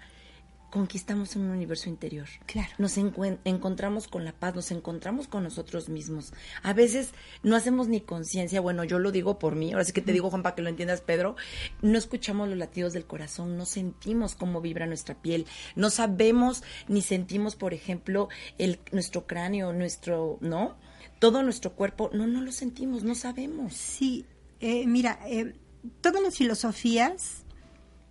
[0.71, 2.29] conquistamos un universo interior.
[2.47, 2.71] Claro.
[2.79, 6.33] Nos encontramos con la paz, nos encontramos con nosotros mismos.
[6.63, 7.11] A veces
[7.43, 10.31] no hacemos ni conciencia, bueno, yo lo digo por mí, ahora sí que te digo,
[10.31, 11.37] Juan, para que lo entiendas, Pedro,
[11.83, 17.03] no escuchamos los latidos del corazón, no sentimos cómo vibra nuestra piel, no sabemos ni
[17.03, 18.29] sentimos, por ejemplo,
[18.59, 20.77] el, nuestro cráneo, nuestro, ¿no?
[21.19, 23.75] Todo nuestro cuerpo, no, no lo sentimos, no sabemos.
[23.75, 24.25] Sí,
[24.61, 25.55] eh, mira, eh,
[26.01, 27.43] todas las filosofías,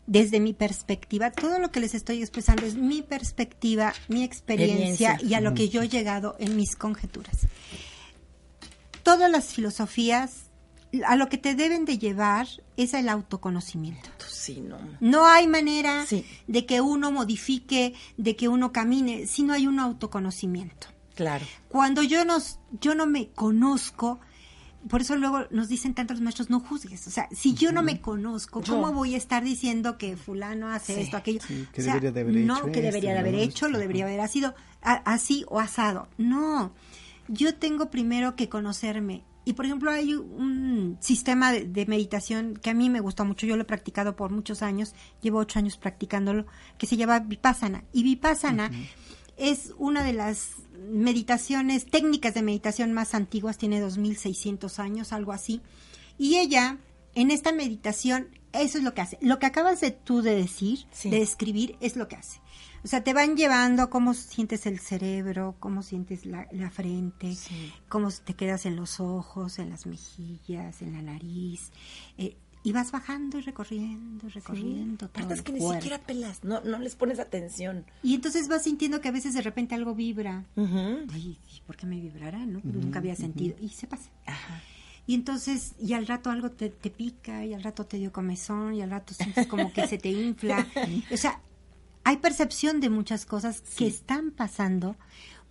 [0.07, 5.19] desde mi perspectiva, todo lo que les estoy expresando es mi perspectiva, mi experiencia, Experiencia.
[5.29, 7.37] y a lo que yo he llegado en mis conjeturas.
[9.03, 10.49] Todas las filosofías,
[11.05, 14.09] a lo que te deben de llevar es el autoconocimiento.
[14.27, 14.77] Sí, no.
[14.99, 16.25] No hay manera Sí.
[16.47, 20.87] de que uno modifique, de que uno camine, si no hay un autoconocimiento.
[21.15, 21.45] Claro.
[21.67, 24.19] Cuando yo, nos, yo no me conozco,
[24.87, 27.05] por eso luego nos dicen tantos los maestros, no juzgues.
[27.07, 28.93] O sea, si yo no me conozco, ¿cómo Yo.
[28.93, 31.39] voy a estar diciendo que fulano hace Sí, esto, aquello?
[31.45, 33.39] sí, que O sea, debería de haber no, hecho que debería de haber ¿no?
[33.39, 36.07] hecho, lo debería haber sido así o asado.
[36.17, 36.71] No,
[37.27, 39.23] yo tengo primero que conocerme.
[39.45, 43.47] Y por ejemplo, hay un sistema de, de meditación que a mí me gusta mucho,
[43.47, 46.45] yo lo he practicado por muchos años, llevo ocho años practicándolo,
[46.77, 47.83] que se llama Vipassana.
[47.91, 48.69] Y Vipassana
[49.39, 50.51] es una de las
[50.91, 55.61] meditaciones, técnicas de meditación más antiguas, tiene 2600 años, algo así.
[56.17, 56.77] Y ella,
[57.15, 59.17] en esta meditación, eso es lo que hace.
[59.21, 61.09] Lo que acabas de tú de decir, Sí.
[61.09, 62.39] de describir, es lo que hace.
[62.83, 67.73] O sea, te van llevando cómo sientes el cerebro, cómo sientes la, la frente, Sí.
[67.89, 71.71] cómo te quedas en los ojos, en las mejillas, en la nariz.
[72.17, 76.61] eh, y vas bajando y recorriendo, y recorriendo todo el que ni siquiera pelas, no,
[76.61, 77.85] no les pones atención.
[78.03, 80.45] Y entonces vas sintiendo que a veces de repente algo vibra.
[80.55, 81.05] Ujú.
[81.11, 82.45] Ay, ¿por qué me vibrará?
[82.45, 82.59] ¿no?
[82.63, 83.55] Nunca había sentido.
[83.61, 84.09] Y se pasa.
[84.25, 84.61] Ajá.
[85.07, 88.75] Y entonces, y al rato algo te, te pica, y al rato te dio comezón,
[88.75, 90.67] y al rato sientes como que se te infla.
[91.11, 91.41] O sea,
[92.03, 94.95] hay percepción de muchas cosas que están pasando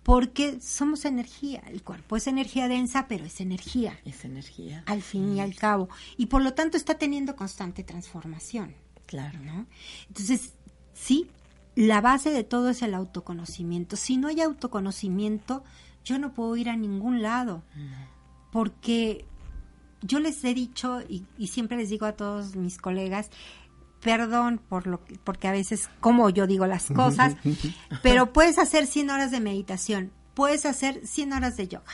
[0.03, 1.61] porque somos energía.
[1.67, 4.83] El cuerpo es energía densa, pero es energía, Es energía.
[4.87, 5.89] al fin y al cabo.
[6.17, 8.73] Y por lo tanto está teniendo constante transformación.
[9.05, 9.39] Claro.
[9.39, 9.65] ¿no?
[10.07, 10.53] Entonces,
[10.93, 11.29] sí,
[11.75, 13.95] la base de todo es el autoconocimiento.
[13.95, 15.63] Si no hay autoconocimiento,
[16.05, 17.63] yo no puedo ir a ningún lado,
[18.51, 19.25] porque
[20.01, 23.29] yo les he dicho y, y siempre les digo a todos mis colegas,
[24.01, 27.35] perdón por lo que, porque a veces como yo digo las cosas,
[28.03, 31.91] pero puedes hacer 100 horas de meditación, puedes hacer 100 horas de yoga.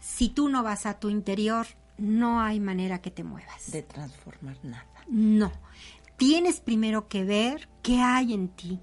[0.00, 1.66] Si tú no vas a tu interior,
[1.98, 3.70] no hay manera que te muevas.
[3.70, 4.86] De transformar nada.
[5.08, 5.52] No.
[6.16, 8.80] Tienes primero que ver qué hay en ti.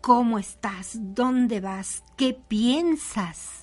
[0.00, 0.96] ¿Cómo estás?
[0.98, 2.02] ¿Dónde vas?
[2.16, 3.61] ¿Qué piensas?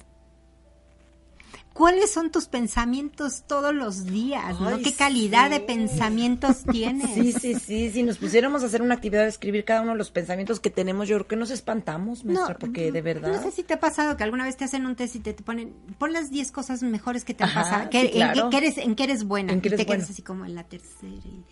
[1.79, 4.59] ¿Cuáles son tus pensamientos todos los días?
[4.59, 4.79] ¿no?
[4.79, 7.09] ¿Qué calidad de pensamientos tienes?
[7.13, 7.89] Sí, sí, sí.
[7.91, 10.69] Si nos pusiéramos a hacer una actividad de escribir cada uno de los pensamientos que
[10.69, 13.31] tenemos, yo creo que nos espantamos, maestra, porque de verdad.
[13.31, 15.33] No sé si te ha pasado que alguna vez te hacen un test y te,
[15.33, 18.49] te ponen, pon las 10 cosas mejores que te han pasado, que, sí, en, claro.
[18.49, 19.53] que eres, en que eres buena.
[19.53, 20.11] En que y eres te quedas bueno.
[20.11, 21.07] así como en la tercera.
[21.25, 21.43] y-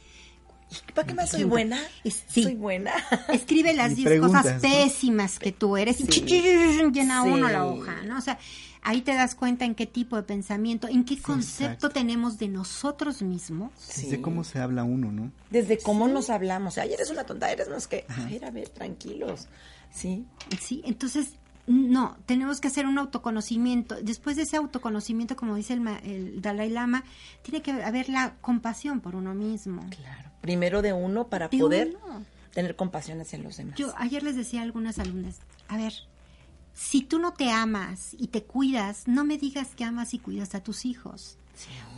[0.70, 1.80] ¿Y ¿Para qué más soy buena?
[2.04, 2.44] Sí.
[2.44, 2.92] Soy buena.
[3.30, 4.70] Escribe las Y 10 preguntas, cosas ¿no?
[4.70, 6.20] pésimas que tú eres y Sí.
[6.92, 7.30] llena Sí.
[7.30, 8.18] uno la hoja, ¿no?
[8.18, 8.38] O sea,
[8.82, 11.90] ahí te das cuenta en qué tipo de pensamiento, en qué concepto exacto.
[11.90, 13.72] tenemos de nosotros mismos.
[13.78, 14.10] Sí.
[14.10, 15.32] De cómo se habla uno, ¿no?
[15.50, 16.78] Desde cómo nos hablamos.
[16.78, 18.06] Ay, eres una tonta, eres es que.
[18.10, 19.48] A ver, a ver, tranquilos.
[19.92, 20.26] Sí.
[20.60, 21.34] Sí, entonces,
[21.66, 23.96] no, tenemos que hacer un autoconocimiento.
[24.02, 27.04] Después de ese autoconocimiento, como dice el, ma- el Dalai Lama,
[27.42, 29.86] tiene que haber la compasión por uno mismo.
[29.90, 30.30] Claro.
[30.42, 32.24] Primero de uno para De poder uno.
[32.54, 33.76] tener compasión hacia los demás.
[33.78, 35.94] Yo ayer les decía a algunas alumnas, a ver,
[36.80, 40.54] si tú no te amas y te cuidas, no me digas que amas y cuidas
[40.54, 41.38] a tus hijos,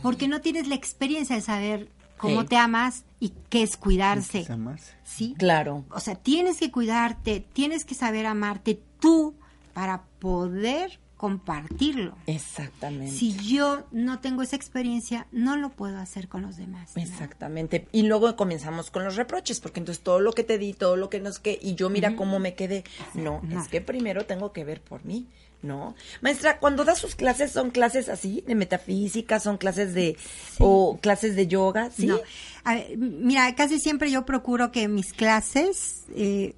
[0.02, 2.46] porque no tienes la experiencia de saber cómo Sí.
[2.48, 4.46] te amas y qué es cuidarse.
[4.50, 4.92] Amarse.
[5.04, 5.34] ¿Sí?
[5.38, 5.84] Claro.
[5.90, 9.34] O sea, tienes que cuidarte, tienes que saber amarte tú
[9.74, 12.16] para poder compartirlo.
[12.26, 13.14] Exactamente.
[13.14, 16.92] Si yo no tengo esa experiencia, no lo puedo hacer con los demás.
[16.96, 17.02] ¿no?
[17.02, 17.86] Exactamente.
[17.92, 21.10] Y luego comenzamos con los reproches, porque entonces todo lo que te di, todo lo
[21.10, 22.84] que nos que y yo mira cómo me quedé.
[23.12, 23.60] No, No.
[23.60, 25.26] es que primero tengo que ver por mí,
[25.60, 25.94] ¿no?
[26.22, 30.16] Maestra, cuando da sus clases son clases así de metafísica, son clases de
[30.58, 32.06] o clases de yoga, ¿sí?
[32.06, 32.18] No.
[32.64, 36.54] A ver, m- mira, casi siempre yo procuro que mis clases eh,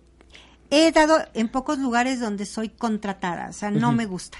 [0.70, 4.38] he dado en pocos lugares donde soy contratada, o sea, no me gusta.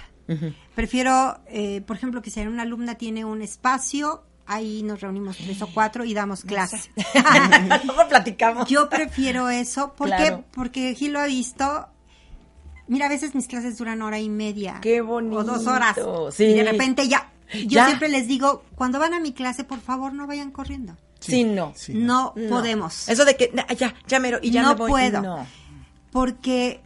[0.75, 5.61] Prefiero, eh, por ejemplo, que si una alumna tiene un espacio, ahí nos reunimos tres
[5.61, 6.89] o cuatro y damos clases.
[7.85, 8.67] Luego platicamos.
[8.69, 9.93] Yo prefiero eso.
[9.93, 10.37] ¿Por Claro.
[10.37, 10.43] qué?
[10.53, 11.87] Porque Gil lo ha visto.
[12.87, 14.79] Mira, a veces mis clases duran hora y media.
[14.81, 15.37] Qué bonito.
[15.37, 15.95] O dos horas.
[16.31, 16.45] Sí.
[16.45, 17.29] Y de repente ya.
[17.53, 17.85] Yo Ya.
[17.87, 20.97] siempre les digo, cuando van a mi clase, por favor, no vayan corriendo.
[21.19, 21.71] Sí, no.
[21.75, 21.93] Sí.
[21.93, 22.49] no, No.
[22.49, 23.07] podemos.
[23.07, 24.89] Eso de que ya, ya mero y ya No me voy.
[24.91, 25.21] puedo.
[25.21, 25.47] No.
[26.11, 26.81] Porque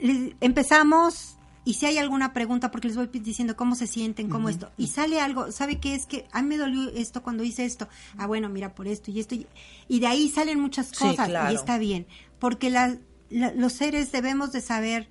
[0.00, 4.48] les- empezamos y si hay alguna pregunta, porque les voy diciendo cómo se sienten, cómo
[4.48, 7.64] esto, y sale algo, ¿sabe qué es que a mí me dolió esto cuando hice
[7.64, 7.88] esto?
[8.16, 9.34] Ah, bueno, mira, por esto y esto.
[9.34, 9.46] Y,
[9.88, 11.52] y de ahí salen muchas Sí, cosas claro.
[11.52, 12.06] y está bien.
[12.38, 12.96] Porque la-
[13.28, 15.08] la- los seres debemos de saber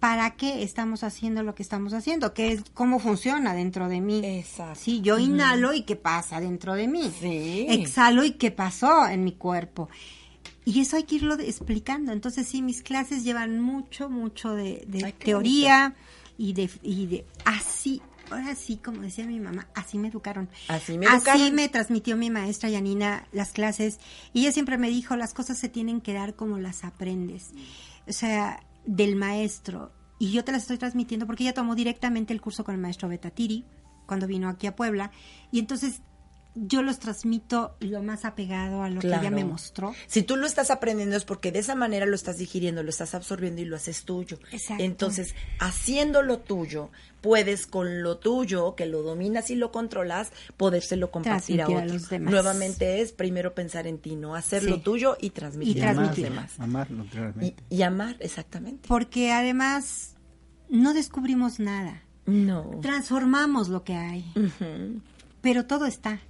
[0.00, 4.20] para qué estamos haciendo lo que estamos haciendo, qué es, cómo funciona dentro de mí.
[4.22, 4.78] Exacto.
[4.78, 7.10] Sí, yo inhalo y qué pasa dentro de mí.
[7.20, 7.64] Sí.
[7.70, 9.88] Exhalo y qué pasó en mi cuerpo.
[10.64, 12.12] Y eso hay que irlo explicando.
[12.12, 15.94] Entonces, sí, mis clases llevan mucho, mucho de, de Ay, teoría
[16.38, 18.00] y de, y de así,
[18.30, 20.48] ahora sí, como decía mi mamá, así me educaron.
[20.68, 21.54] Así me educaron.
[21.54, 24.00] me transmitió mi maestra Yanina las clases.
[24.32, 27.50] Y ella siempre me dijo, las cosas se tienen que dar como las aprendes.
[28.08, 29.92] O sea, del maestro.
[30.18, 33.08] Y yo te las estoy transmitiendo porque ella tomó directamente el curso con el maestro
[33.08, 33.64] Betatiri
[34.06, 35.10] cuando vino aquí a Puebla.
[35.50, 36.00] Y entonces
[36.56, 39.92] yo los transmito lo más apegado a lo que ella me mostró.
[40.06, 43.14] Si tú lo estás aprendiendo es porque de esa manera lo estás digiriendo, lo estás
[43.14, 44.38] absorbiendo y lo haces tuyo.
[44.52, 44.82] Exacto.
[44.84, 46.90] Entonces, haciendo lo tuyo,
[47.20, 51.96] puedes con lo tuyo, que lo dominas y lo controlas, podérselo compartir a Transmitir a
[51.96, 52.20] otros.
[52.32, 54.68] Nuevamente es primero pensar en ti, no hacer Sí.
[54.70, 56.24] lo tuyo y transmitir Y a los transmitir.
[56.30, 56.52] demás.
[56.60, 57.62] Amarlo Y, realmente.
[57.68, 58.86] y amar, exactamente.
[58.86, 60.14] Porque además
[60.68, 62.02] no descubrimos nada.
[62.26, 62.78] No.
[62.80, 64.24] Transformamos lo que hay.
[65.40, 66.20] Pero todo está.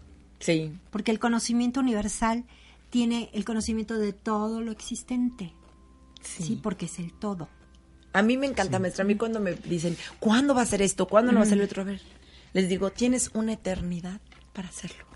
[0.45, 0.71] Sí.
[0.91, 2.45] Porque el conocimiento universal
[2.91, 5.55] tiene el conocimiento de todo lo existente.
[6.21, 7.49] Sí, porque es el todo.
[8.13, 9.05] A mí me encanta, maestra.
[9.05, 11.09] A mí cuando me dicen, ¿cuándo va a ser esto?
[11.09, 11.81] ¿Cuándo no va a ser lo otro?
[11.81, 12.03] A ver,
[12.53, 14.21] les digo, tienes una eternidad
[14.53, 15.07] para hacerlo.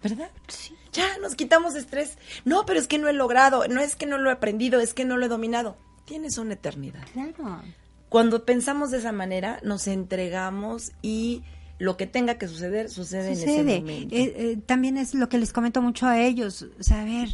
[0.00, 0.30] ¿Verdad?
[0.46, 0.76] Sí.
[0.92, 2.16] Ya, nos quitamos estrés.
[2.44, 3.66] No, pero es que no he logrado.
[3.66, 5.76] No es que no lo he aprendido, es que no lo he dominado.
[6.04, 7.04] Tienes una eternidad.
[7.12, 7.62] Claro.
[8.08, 11.42] Cuando pensamos de esa manera, nos entregamos y
[11.78, 13.80] lo que tenga que suceder, sucede, en ese Sucede.
[13.80, 14.14] momento.
[14.14, 16.62] Eh, eh, también es lo que les comento mucho a ellos.
[16.62, 17.28] O ver,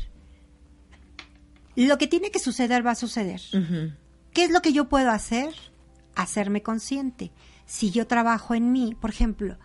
[1.77, 3.41] lo que tiene que suceder va a suceder.
[4.33, 5.55] ¿Qué es lo que yo puedo hacer?
[6.15, 7.33] Hacerme consciente.
[7.67, 9.57] Si yo trabajo en mí, por ejemplo,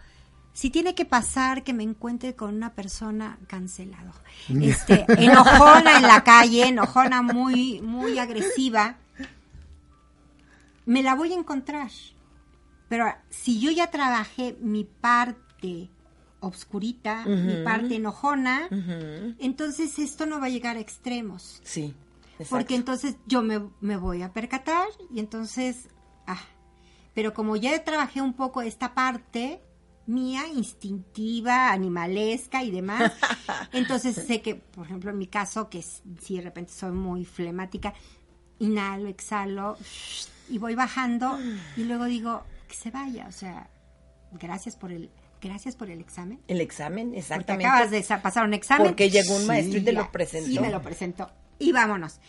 [0.54, 4.14] si tiene que pasar que me encuentre con una persona cancelado,
[4.62, 8.98] este, enojona en la calle, enojona muy, muy agresiva,
[10.86, 11.92] me la voy a encontrar.
[12.90, 15.90] Pero si yo ya trabajé mi parte
[16.42, 18.68] obscurita, mi parte enojona,
[19.40, 21.62] entonces esto no va a llegar a extremos.
[21.64, 21.94] Sí.
[22.34, 22.50] exacto.
[22.50, 25.88] Porque entonces yo me, me voy a percatar y entonces,
[26.26, 26.42] ah,
[27.14, 29.62] pero como ya trabajé un poco esta parte
[30.08, 33.14] mía, instintiva, animalesca y demás,
[33.72, 37.94] entonces sé que, por ejemplo, en mi caso, que si de repente soy muy flemática,
[38.58, 39.78] inhalo, exhalo
[40.50, 41.38] y voy bajando
[41.78, 43.70] y luego digo que se vaya, o sea,
[44.40, 45.10] gracias por el
[45.42, 46.40] gracias por el examen.
[46.48, 47.66] El examen, Porque exactamente.
[47.66, 48.88] acabas de sa- pasar un examen.
[48.88, 50.50] Porque llegó un maestro y te lo presentó.
[50.52, 51.32] Y me lo presentó.
[51.60, 52.20] Y vámonos.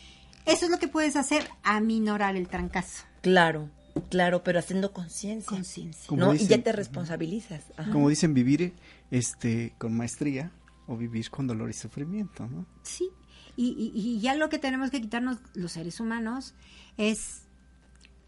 [0.47, 3.05] Eso es lo que puedes hacer, aminorar el trancazo.
[3.21, 3.69] Claro,
[4.11, 5.49] claro, pero haciendo conciencia.
[5.51, 6.17] Conciencia.
[6.17, 6.35] ¿no?
[6.35, 7.65] y ya te responsabilizas.
[7.77, 7.91] Ajá.
[7.91, 8.75] Como dicen, vivir
[9.11, 10.53] este con maestría
[10.87, 12.65] o vivir con dolor y sufrimiento, ¿no?
[12.85, 13.09] Sí.
[13.57, 16.55] Y, y- y ya lo que tenemos que quitarnos los seres humanos
[16.97, 17.43] es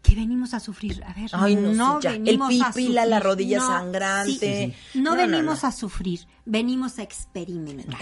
[0.03, 1.03] que venimos a sufrir.
[1.05, 2.11] A ver, Ay, no, no sí, ya.
[2.13, 3.23] El venimos a pipila, la sufrir.
[3.31, 4.75] rodilla No, sangrante.
[4.93, 4.99] sí.
[4.99, 7.99] No, No, no, venimos a sufrir, venimos a experimentar.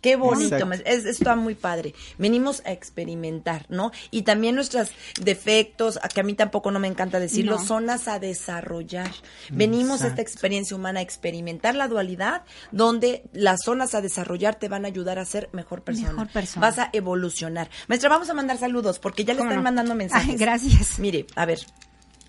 [0.00, 0.82] Qué bonito, Exacto.
[0.84, 1.94] es, está muy padre.
[2.18, 3.92] Venimos a experimentar, ¿no?
[4.10, 7.64] Y también nuestros defectos, que a mí tampoco no me encanta decirlo, No.
[7.64, 9.10] zonas a desarrollar.
[9.50, 14.68] Venimos a esta experiencia humana a experimentar la dualidad, donde las zonas a desarrollar te
[14.68, 16.10] van a ayudar a ser mejor persona.
[16.10, 16.66] Mejor persona.
[16.66, 17.70] Vas a evolucionar.
[17.88, 19.64] Maestra, vamos a mandar saludos, porque ya le ¿Cómo están no?
[19.64, 20.30] mandando mensajes.
[20.30, 20.98] Ay, gracias.
[20.98, 21.60] Mire, a ver.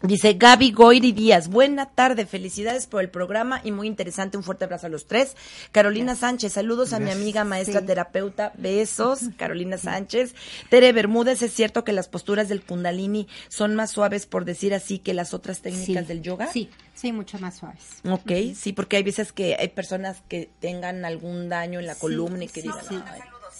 [0.05, 4.65] Dice Gaby Goiri Díaz, buena tarde, felicidades por el programa y muy interesante, un fuerte
[4.65, 5.37] abrazo a los tres.
[5.71, 7.85] Carolina Sánchez, saludos a mi amiga maestra Sí.
[7.85, 10.35] terapeuta, besos, Carolina Sánchez.
[10.69, 14.99] Tere Bermúdez, es cierto que las posturas del kundalini son más suaves, por decir así,
[14.99, 16.07] que las otras técnicas Sí.
[16.09, 16.47] del yoga.
[16.51, 17.83] Sí, sí, mucho más suaves.
[18.03, 22.43] Ok, sí, porque hay veces que hay personas que tengan algún daño en la columna
[22.43, 22.77] y que digan.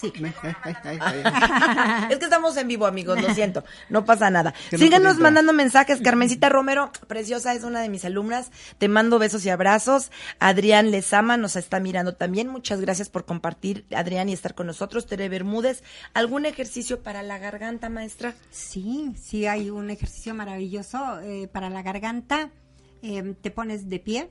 [0.04, 0.14] Sí.
[2.10, 4.54] Es que estamos en vivo, amigos, lo siento, no pasa nada.
[4.72, 6.02] no Síganos mandando mensajes.
[6.02, 8.52] Carmencita Romero, preciosa, es una de mis alumnas.
[8.78, 10.12] Te mando besos y abrazos.
[10.40, 12.48] Adrián Lezama nos está mirando también.
[12.48, 15.08] Muchas gracias por compartir, Adrián, y estar con nosotros.
[15.08, 15.84] Tere Bermúdez,
[16.14, 18.36] ¿algún ejercicio para la garganta, maestra?
[18.52, 22.52] Sí, sí hay un ejercicio maravilloso eh, para la garganta.
[23.02, 24.30] Eh, te pones de pie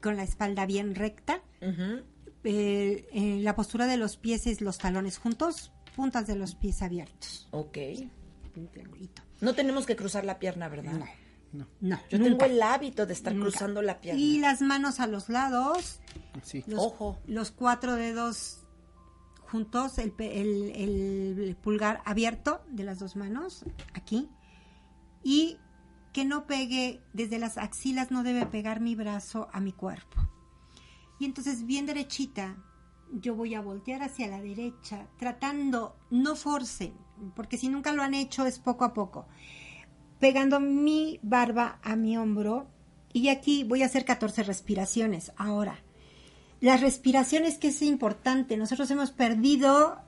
[0.00, 1.40] con la espalda bien recta.
[1.60, 2.02] Ujú.
[2.50, 6.80] Eh, en la postura de los pies es los talones juntos, puntas de los pies
[6.80, 7.46] abiertos.
[7.50, 7.76] Ok.
[8.56, 9.20] Un triangulito.
[9.42, 10.92] No tenemos que cruzar la pierna, ¿verdad?
[11.52, 12.30] No, no, Yo nunca.
[12.30, 13.50] tengo el hábito de estar Nunca.
[13.50, 14.18] cruzando la pierna.
[14.20, 16.00] Y las manos a los lados,
[16.42, 16.64] Sí.
[16.66, 17.18] los, Ojo.
[17.26, 18.60] los cuatro dedos
[19.50, 24.28] juntos, el, pe- el- el pulgar abierto de las dos manos, aquí,
[25.22, 25.58] y
[26.12, 30.16] que no pegue, desde las axilas no debe pegar mi brazo a mi cuerpo.
[31.18, 32.56] Y entonces bien derechita,
[33.12, 36.94] yo voy a voltear hacia la derecha, tratando, no forcen,
[37.34, 39.26] porque si nunca lo han hecho es poco a poco,
[40.18, 42.68] pegando mi barba a mi hombro,
[43.12, 45.32] y aquí voy a hacer 14 respiraciones.
[45.36, 45.82] Ahora,
[46.60, 50.00] las respiraciones que es importante, nosotros hemos perdido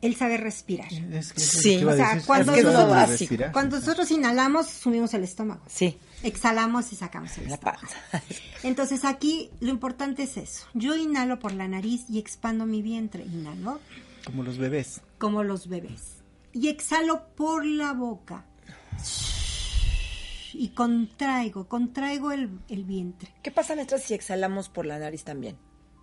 [0.00, 0.92] el saber respirar.
[0.92, 1.84] Es que eso Sí.
[1.84, 3.50] O sea, cuando es que nosotros-.
[3.52, 5.62] Cuando nosotros inhalamos, subimos el estómago.
[5.66, 7.80] Sí, Exhalamos y sacamos el la estómago.
[7.80, 8.22] panza.
[8.62, 10.66] Entonces aquí lo importante es eso.
[10.74, 13.24] Yo inhalo por la nariz y expando mi vientre.
[13.24, 13.80] Inhalo
[14.24, 15.00] Como los bebés.
[15.18, 16.14] como los bebés.
[16.52, 18.44] Y exhalo por la boca.
[20.54, 23.32] Y contraigo, contraigo el, el vientre.
[23.42, 25.56] ¿Qué pasa, maestra, si exhalamos por la nariz también?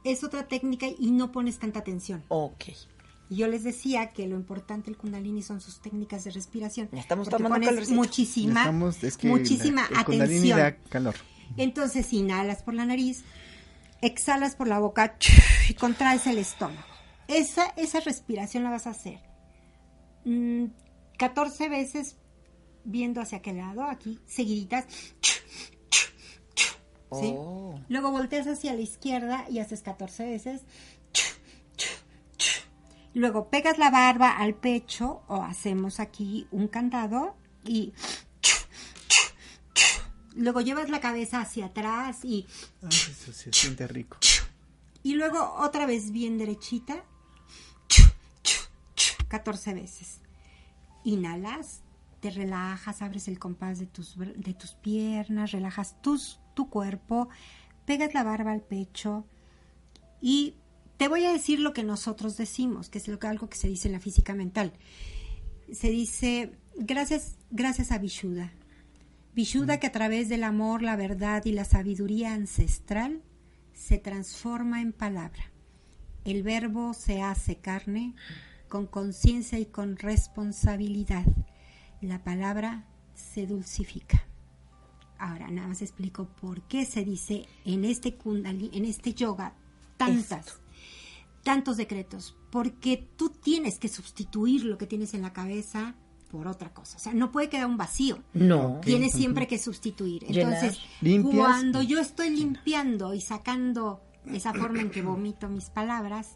[0.03, 2.23] Es otra técnica y no pones tanta tensión.
[2.29, 2.65] Ok.
[3.29, 6.89] Y yo les decía que lo importante del Kundalini son sus técnicas de respiración.
[6.91, 10.59] Ya estamos tomando muchísima, Estamos- es que muchísima la- el Kundalini atención.
[10.59, 11.15] da calor.
[11.57, 13.23] Entonces inhalas por la nariz,
[14.01, 15.17] exhalas por la boca
[15.69, 16.85] y contraes el estómago.
[17.27, 19.19] Esa, esa respiración la vas a hacer
[20.25, 20.65] mm,
[21.17, 22.17] 14 veces
[22.83, 24.85] viendo hacia aquel lado, aquí, seguiditas.
[27.11, 27.33] ¿Sí?
[27.37, 27.79] Oh.
[27.87, 30.61] Luego volteas hacia la izquierda y haces 14 veces.
[33.15, 37.93] Luego pegas la barba al pecho o hacemos aquí un candado y
[40.35, 42.45] luego llevas la cabeza hacia atrás y,
[42.83, 44.17] Ay, eso se siente rico.
[45.01, 47.03] y luego otra vez bien derechita.
[49.29, 50.19] 14 veces.
[51.03, 51.81] Inhalas,
[52.19, 57.29] te relajas, abres el compás de tus, de tus piernas, relajas tus, tu cuerpo,
[57.85, 59.25] pegas la barba al pecho
[60.21, 60.55] y
[60.97, 63.67] te voy a decir lo que nosotros decimos, que es lo que, algo que se
[63.67, 64.73] dice en la física mental.
[65.71, 68.51] Se dice, gracias, gracias a Vishuddha.
[69.33, 73.21] Vishuddha que a través del amor, la verdad y la sabiduría ancestral
[73.73, 75.51] se transforma en palabra.
[76.23, 78.15] El verbo se hace carne
[78.69, 81.25] con conciencia y con responsabilidad.
[82.01, 84.25] La palabra se dulcifica.
[85.17, 89.53] Ahora nada más explico por qué se dice en este kundalini, en este yoga
[89.97, 90.59] tantas,
[91.45, 95.95] tantos decretos, porque tú tienes que sustituir lo que tienes en la cabeza
[96.29, 96.97] por otra cosa.
[96.97, 98.19] O sea, no puede quedar un vacío.
[98.33, 98.81] No.
[98.83, 100.25] Tienes siempre que sustituir.
[100.27, 101.35] Entonces, Limpias.
[101.35, 106.35] cuando yo estoy limpiando y sacando esa forma en que vomito mis palabras,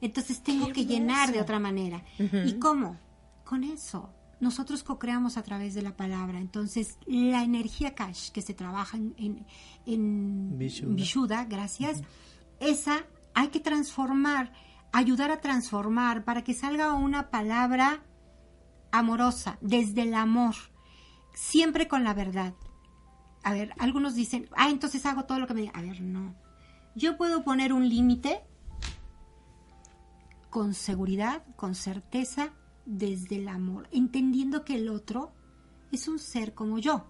[0.00, 2.02] entonces tengo que llenar de otra manera.
[2.18, 2.98] ¿Y cómo?
[3.44, 4.10] con eso.
[4.40, 6.40] Nosotros co-creamos a través de la palabra.
[6.40, 9.46] Entonces, la energía cash que se trabaja en, en,
[9.86, 10.58] en.
[10.58, 12.02] Vishuddha, gracias,
[12.60, 14.52] esa hay que transformar,
[14.92, 18.04] ayudar a transformar para que salga una palabra
[18.92, 20.54] amorosa, desde el amor,
[21.34, 22.54] siempre con la verdad.
[23.42, 25.72] A ver, algunos dicen, ah, entonces hago todo lo que me diga.
[25.74, 26.34] A ver, no.
[26.94, 28.42] Yo puedo poner un límite
[30.48, 32.52] con seguridad, con certeza,
[32.86, 35.32] desde el amor, entendiendo que el otro
[35.90, 37.06] es un ser como yo,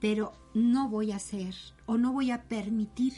[0.00, 1.54] pero no voy a hacer
[1.86, 3.14] o no voy a permitir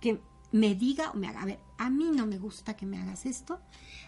[0.00, 0.20] que
[0.52, 1.42] me diga o me haga.
[1.42, 3.60] A ver, a mí no me gusta que me hagas esto,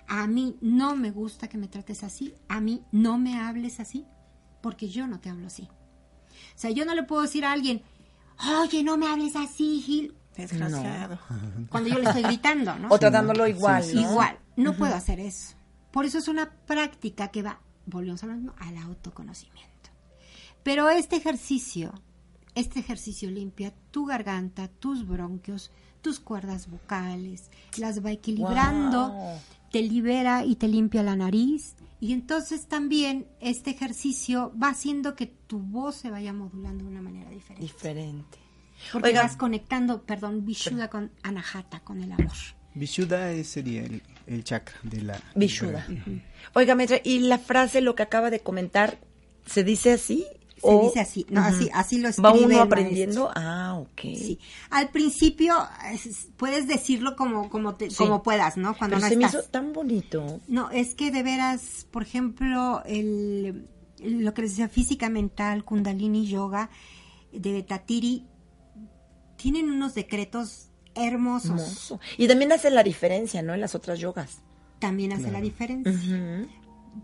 [0.07, 4.07] a mí no me gusta que me trates así, a mí no me hables así,
[4.61, 5.69] porque yo no te hablo así.
[6.55, 7.83] O sea, yo no le puedo decir a alguien,
[8.61, 11.19] oye, no me hables así, Gil, Desgraciado.
[11.71, 12.89] cuando yo le estoy gritando, ¿no?
[12.91, 14.01] O tratándolo igual, ¿no?
[14.01, 15.57] Igual, no puedo hacer eso.
[15.91, 19.91] Por eso es una práctica que va, volvemos a lo mismo, al autoconocimiento.
[20.63, 21.93] Pero este ejercicio,
[22.55, 25.71] este ejercicio limpia tu garganta, tus bronquios,
[26.03, 29.39] tus cuerdas vocales, las va equilibrando, Wow.
[29.71, 31.75] te libera y te limpia la nariz.
[32.01, 37.01] Y entonces también este ejercicio va haciendo que tu voz se vaya modulando de una
[37.03, 37.63] manera diferente.
[37.63, 38.39] Diferente.
[38.93, 39.23] Porque Oiga.
[39.23, 42.33] vas conectando, perdón, Vishuddha con Anahata, con el amor.
[42.75, 45.21] Vishuddha sería el, el chakra de la...
[45.37, 45.87] Vishuddha.
[46.55, 48.99] Oiga, maestra, y la frase, lo que acaba de comentar,
[49.47, 50.27] ¿se dice así?
[50.63, 53.25] Se O- dice así, no, así, así lo ¿Va escribe uno el aprendiendo?
[53.25, 53.43] maestro.
[53.43, 54.01] Ah, ok.
[54.03, 54.39] Sí.
[54.71, 55.57] Al principio
[55.93, 57.97] es- puedes decirlo como como te- Sí.
[57.97, 58.77] como puedas, ¿no?
[58.77, 59.41] Cuando Pero no se me estás.
[59.43, 60.41] hizo tan bonito.
[60.47, 63.67] No, es que de veras, por ejemplo, el,
[64.01, 66.71] lo que les decía física mental, Kundalini Yoga,
[67.33, 68.27] de Betatiri,
[69.37, 71.51] tienen unos decretos hermosos.
[71.51, 72.01] Hermoso.
[72.19, 73.53] Y también hace la diferencia, ¿no?
[73.55, 74.39] En las otras yogas.
[74.79, 76.47] También hace la diferencia.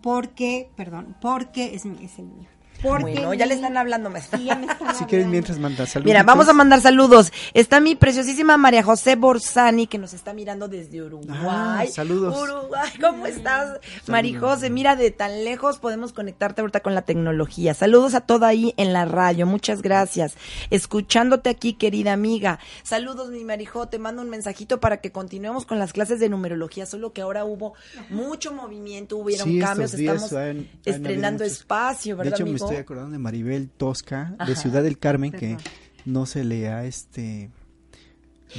[0.02, 2.48] Porque, perdón, porque es, mi- es el mío.
[2.82, 4.08] Porque Bueno, ya le están hablando.
[4.10, 5.28] Sí, me están Si quieres, hablando.
[5.30, 6.06] mientras mandas saludos.
[6.06, 7.32] Mira, vamos a mandar saludos.
[7.54, 11.36] Está mi preciosísima María José Borsani, que nos está mirando desde Uruguay.
[11.40, 12.36] Ah, saludos.
[12.40, 13.80] Uruguay, ¿cómo estás?
[14.06, 17.74] María José, mira, de tan lejos podemos conectarte ahorita con la tecnología.
[17.74, 20.34] Saludos a toda ahí en la radio, muchas gracias.
[20.70, 22.60] Escuchándote aquí, querida amiga.
[22.84, 26.86] Saludos, mi Marijo, te mando un mensajito para que continuemos con las clases de numerología,
[26.86, 27.74] solo que ahora hubo
[28.10, 32.42] mucho movimiento, hubieron Sí, estos cambios, días estamos han- han estrenando espacio, ¿verdad, De hecho,
[32.44, 32.67] amigo?
[32.68, 34.48] Estoy acordando de Maribel Tosca, Ajá.
[34.48, 35.56] de Ciudad del Carmen, que
[36.04, 37.50] no se le ha este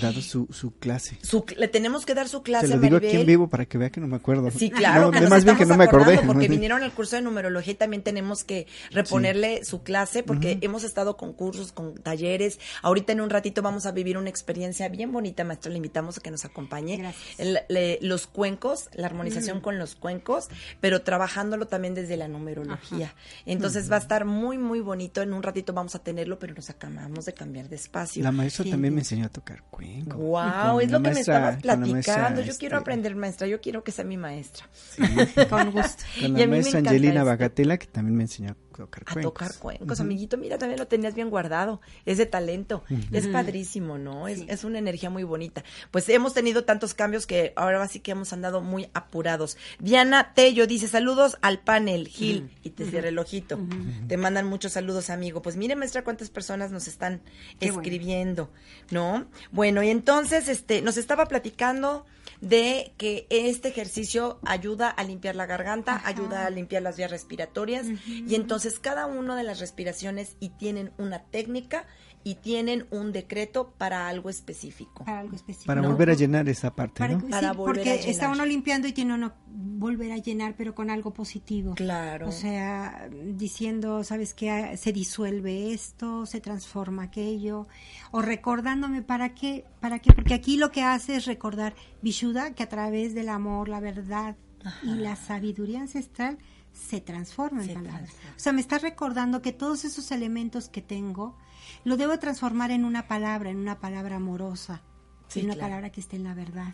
[0.01, 1.17] dado su, su clase.
[1.21, 3.21] Su- le tenemos que dar su clase Se lo digo aquí Maribel.
[3.21, 4.49] en vivo para que vea que no me acuerdo.
[4.51, 6.19] Sí, claro, No, que de nos más bien que no me acordé.
[6.25, 10.83] Porque vinieron al curso de numerología y también tenemos que reponerle su clase porque hemos
[10.83, 12.59] estado con cursos, con talleres.
[12.81, 15.71] Ahorita en un ratito vamos a vivir una experiencia bien bonita, maestra.
[15.71, 16.97] Le invitamos a que nos acompañe.
[16.97, 17.39] Gracias.
[17.39, 20.49] El- le- los cuencos, la armonización con los cuencos,
[20.81, 23.13] pero trabajándolo también desde la numerología.
[23.45, 25.21] Entonces va a estar muy, muy bonito.
[25.21, 28.23] En un ratito vamos a tenerlo, pero nos acabamos de cambiar de espacio.
[28.23, 30.17] La maestra Sí, también me enseñó a tocar cuenco.
[30.17, 32.41] Wow, es la lo que me estabas la platicando.
[32.41, 33.47] Yo este, quiero aprender, maestra.
[33.47, 34.65] Yo quiero que sea mi maestra.
[35.49, 36.03] Con gusto.
[36.19, 37.25] Con Y a la mí me maestra encanta Angelina esto.
[37.25, 39.33] Bagatela, que también me enseñó a tocar A cuencos.
[39.33, 44.27] tocar cuencos, amiguito, mira, también lo tenías bien guardado, ese talento, es padrísimo, ¿no?
[44.27, 45.63] Es, es una energía muy bonita.
[45.91, 49.57] Pues hemos tenido tantos cambios que ahora sí que hemos andado muy apurados.
[49.79, 53.59] Diana Tello dice, saludos al panel, Gil, y te cierra el ojito.
[54.07, 55.41] Te mandan muchos saludos, amigo.
[55.41, 57.21] Pues mire, maestra, cuántas personas nos están
[57.59, 57.81] Qué bueno.
[57.81, 58.49] escribiendo,
[58.91, 59.27] ¿no?
[59.51, 62.05] Bueno, y entonces, este, nos estaba platicando
[62.41, 67.87] de que este ejercicio ayuda a limpiar la garganta, ayuda a limpiar las vías respiratorias.
[68.07, 71.85] Y entonces cada una de las respiraciones y tienen una técnica
[72.23, 75.05] y tienen un decreto para algo específico.
[75.05, 75.67] Para algo específico.
[75.67, 75.89] Para ¿no?
[75.89, 77.19] volver a llenar esa parte, Para ¿no?
[77.23, 78.09] que- Para sí, volver porque a llenar.
[78.09, 81.75] está uno limpiando y tiene uno volver a llenar, pero con algo positivo.
[81.75, 82.27] Claro.
[82.27, 84.75] O sea, diciendo, ¿sabes qué?
[84.77, 87.67] Se disuelve esto, se transforma aquello,
[88.11, 92.63] o recordándome para qué, para qué, porque aquí lo que hace es recordar Vishuddha, que
[92.63, 94.35] a través del amor, la verdad
[94.83, 96.37] y la sabiduría ancestral
[96.73, 97.99] se transforma en Se palabras.
[98.09, 98.35] transforma.
[98.35, 101.37] O sea, me está recordando que todos esos elementos que tengo,
[101.85, 104.81] lo debo transformar en una palabra, en una palabra amorosa,
[105.27, 105.69] Sí, en una claro.
[105.69, 106.73] palabra que esté en la verdad,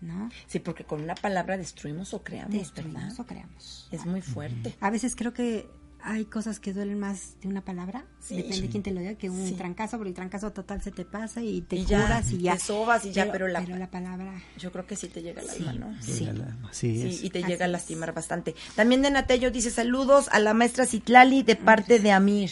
[0.00, 0.30] ¿no?
[0.46, 2.62] Sí, porque con una palabra destruimos o creamos, ¿verdad?
[2.64, 3.88] Destruimos o creamos.
[3.90, 4.74] Es muy fuerte.
[4.80, 5.68] A veces creo que
[6.06, 8.36] hay cosas que duelen más de una palabra, Sí.
[8.36, 9.54] depende de quién te lo diga, que un Sí.
[9.54, 12.52] trancazo, porque el trancazo total se te pasa y te Y ya, curas y ya.
[12.54, 14.34] te sobas y ya, pero la- palabra...
[14.58, 16.02] Yo creo que sí te llega al alma, ¿no?
[16.02, 17.00] Sí.
[17.00, 17.24] Es.
[17.24, 17.72] y te Así llega a es.
[17.72, 18.54] lastimar bastante.
[18.76, 22.50] También de Natello dice saludos a la maestra Citlali de parte de Amir.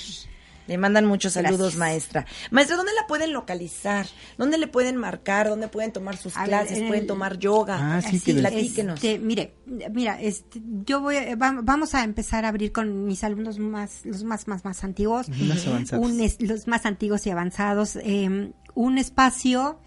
[0.69, 1.79] Le mandan muchos saludos, Gracias.
[1.79, 2.27] maestra.
[2.51, 4.07] Maestra, ¿dónde la pueden localizar?
[4.39, 5.49] ¿Dónde le pueden marcar?
[5.49, 6.79] ¿Dónde pueden tomar sus A clases?
[6.79, 7.97] en ¿Pueden el- tomar yoga?
[7.97, 8.95] Ah, sí, Así, platíquenos.
[9.03, 9.55] este, mire,
[9.93, 14.47] mira, este, yo voy, vamos a empezar a abrir con mis alumnos más, los más,
[14.47, 16.07] más, más antiguos, Más avanzados.
[16.07, 19.81] un es- los más antiguos y avanzados, eh, un espacio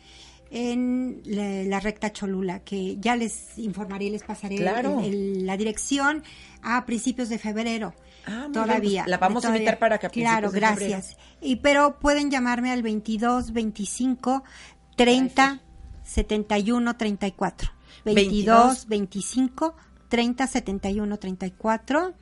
[0.51, 4.99] en la, la recta Cholula, que ya les informaré y les pasaré Claro.
[4.99, 5.05] el-
[5.39, 6.23] el- la dirección
[6.65, 7.93] a principios de febrero.
[8.25, 9.03] Ah, bien, todavía.
[9.03, 9.61] pues la vamos a todavía.
[9.61, 11.15] invitar para que a Claro, de gracias.
[11.41, 14.43] Y pero pueden llamarme al 22 25
[14.97, 15.61] 30
[16.03, 17.71] 71 34.
[18.03, 19.75] 22 25
[20.09, 22.13] 30 71 34.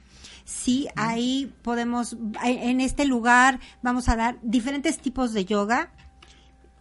[0.46, 5.94] Sí, ahí podemos, en este lugar vamos a dar diferentes tipos de yoga.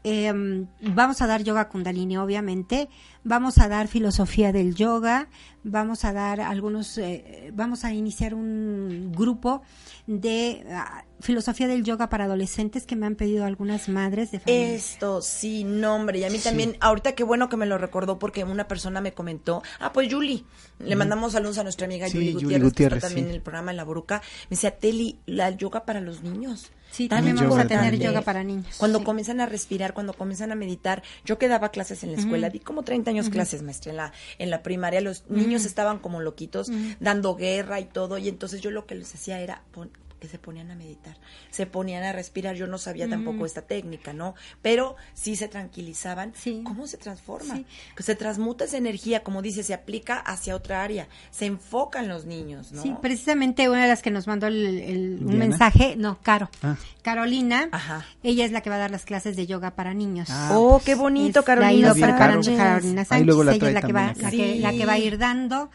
[0.04, 2.88] Em, vamos a dar yoga kundalini, obviamente.
[3.22, 5.28] Vamos a dar filosofía del yoga.
[5.62, 9.62] Vamos a dar algunos, eh, vamos a iniciar un grupo
[10.08, 14.74] de ah, filosofía del yoga para adolescentes que me han pedido algunas madres de familia.
[14.74, 16.18] Esto, sí, nombre.
[16.18, 19.14] Y a mí también, ahorita qué bueno que me lo recordó porque una persona me
[19.14, 20.44] comentó, ah, pues Yuli,
[20.80, 23.30] le mandamos saludos a nuestra amiga Sí, Yuli Yuli Gutiérrez, que está también sí.
[23.30, 24.20] en el programa en La Boruca.
[24.50, 26.72] Me decía, Teli, la yoga para los niños.
[26.92, 28.76] Sí, también vamos a tener yoga para niños.
[28.78, 29.04] Cuando Sí.
[29.04, 31.02] comienzan a respirar, cuando comienzan a meditar.
[31.24, 34.12] Yo que daba clases en la escuela, di como 30 años clases, maestra, en la,
[34.38, 35.00] en la primaria.
[35.00, 36.70] Los niños estaban como loquitos,
[37.00, 38.18] dando guerra y todo.
[38.18, 39.90] Y entonces yo lo que les hacía era pon-
[40.22, 41.16] que se ponían a meditar,
[41.50, 42.54] se ponían a respirar.
[42.54, 44.36] Yo no sabía tampoco esta técnica, ¿no?
[44.62, 46.32] Pero sí se tranquilizaban.
[46.36, 46.60] Sí.
[46.64, 47.56] ¿Cómo se transforma?
[47.56, 47.66] Sí.
[47.96, 51.08] Que se transmuta esa energía, como dice, se aplica hacia otra área.
[51.32, 52.80] Se enfocan los niños, ¿no?
[52.82, 56.48] Sí, precisamente una de las que nos mandó el, el- un mensaje, no, Caro.
[56.62, 56.76] Ah.
[57.02, 58.06] Carolina, Ajá.
[58.22, 60.28] ella es la que va a dar las clases de yoga para niños.
[60.30, 61.72] Ah, Oh, qué bonito, Es- Carolina.
[61.72, 62.62] La ha ido Bien, preparando Sánchez.
[62.62, 63.26] Carolina Ahí Sánchez.
[63.26, 65.18] luego la ella es la que, va, también la, que, la que va a ir
[65.18, 65.70] dando.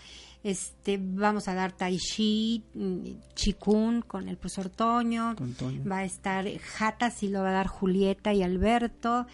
[0.47, 5.35] Este, vamos a dar tai chi, mm, chikun con el profesor Toño.
[5.35, 5.83] Con Toño.
[5.83, 9.27] Va a estar Jata, sí lo va a dar Julieta y Alberto.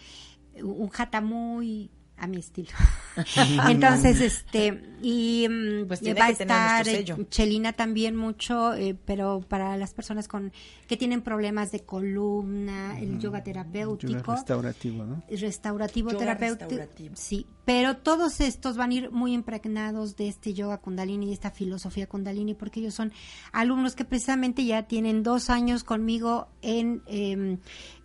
[0.60, 1.88] Un Jata muy
[2.24, 2.70] a mi estilo.
[3.68, 7.26] Entonces, este, y mm, Pues tiene va a que tener estar eh.
[7.28, 10.52] Chelina también mucho, eh, pero para las personas con
[10.88, 15.22] que tienen problemas de columna, el yoga terapéutico Yoga restaurativo, ¿no?
[15.30, 16.70] restaurativo Yoga terapéutico.
[16.70, 17.14] restaurativo.
[17.16, 21.50] Sí, pero todos estos van a ir muy impregnados de este yoga kundalini y esta
[21.50, 23.12] filosofía kundalini porque ellos son
[23.52, 27.58] alumnos que precisamente ya tienen dos años conmigo en, em,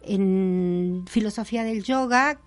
[0.04, 2.40] en filosofía del yoga.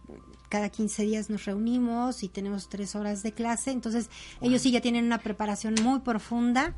[0.53, 3.71] Cada 15 días nos reunimos y tenemos tres horas de clase.
[3.71, 4.11] Entonces,
[4.43, 6.75] ellos sí ya tienen una preparación muy profunda.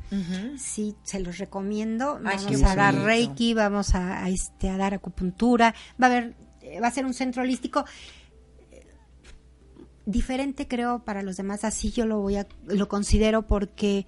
[0.57, 2.17] Sí, se los recomiendo.
[2.23, 5.75] Ay, Vamos a dar reiki, vamos a, a, este, a dar acupuntura.
[6.01, 7.83] Va a haber, eh, va a ser un centro holístico
[10.05, 14.05] diferente creo para los demás así yo lo voy a lo considero porque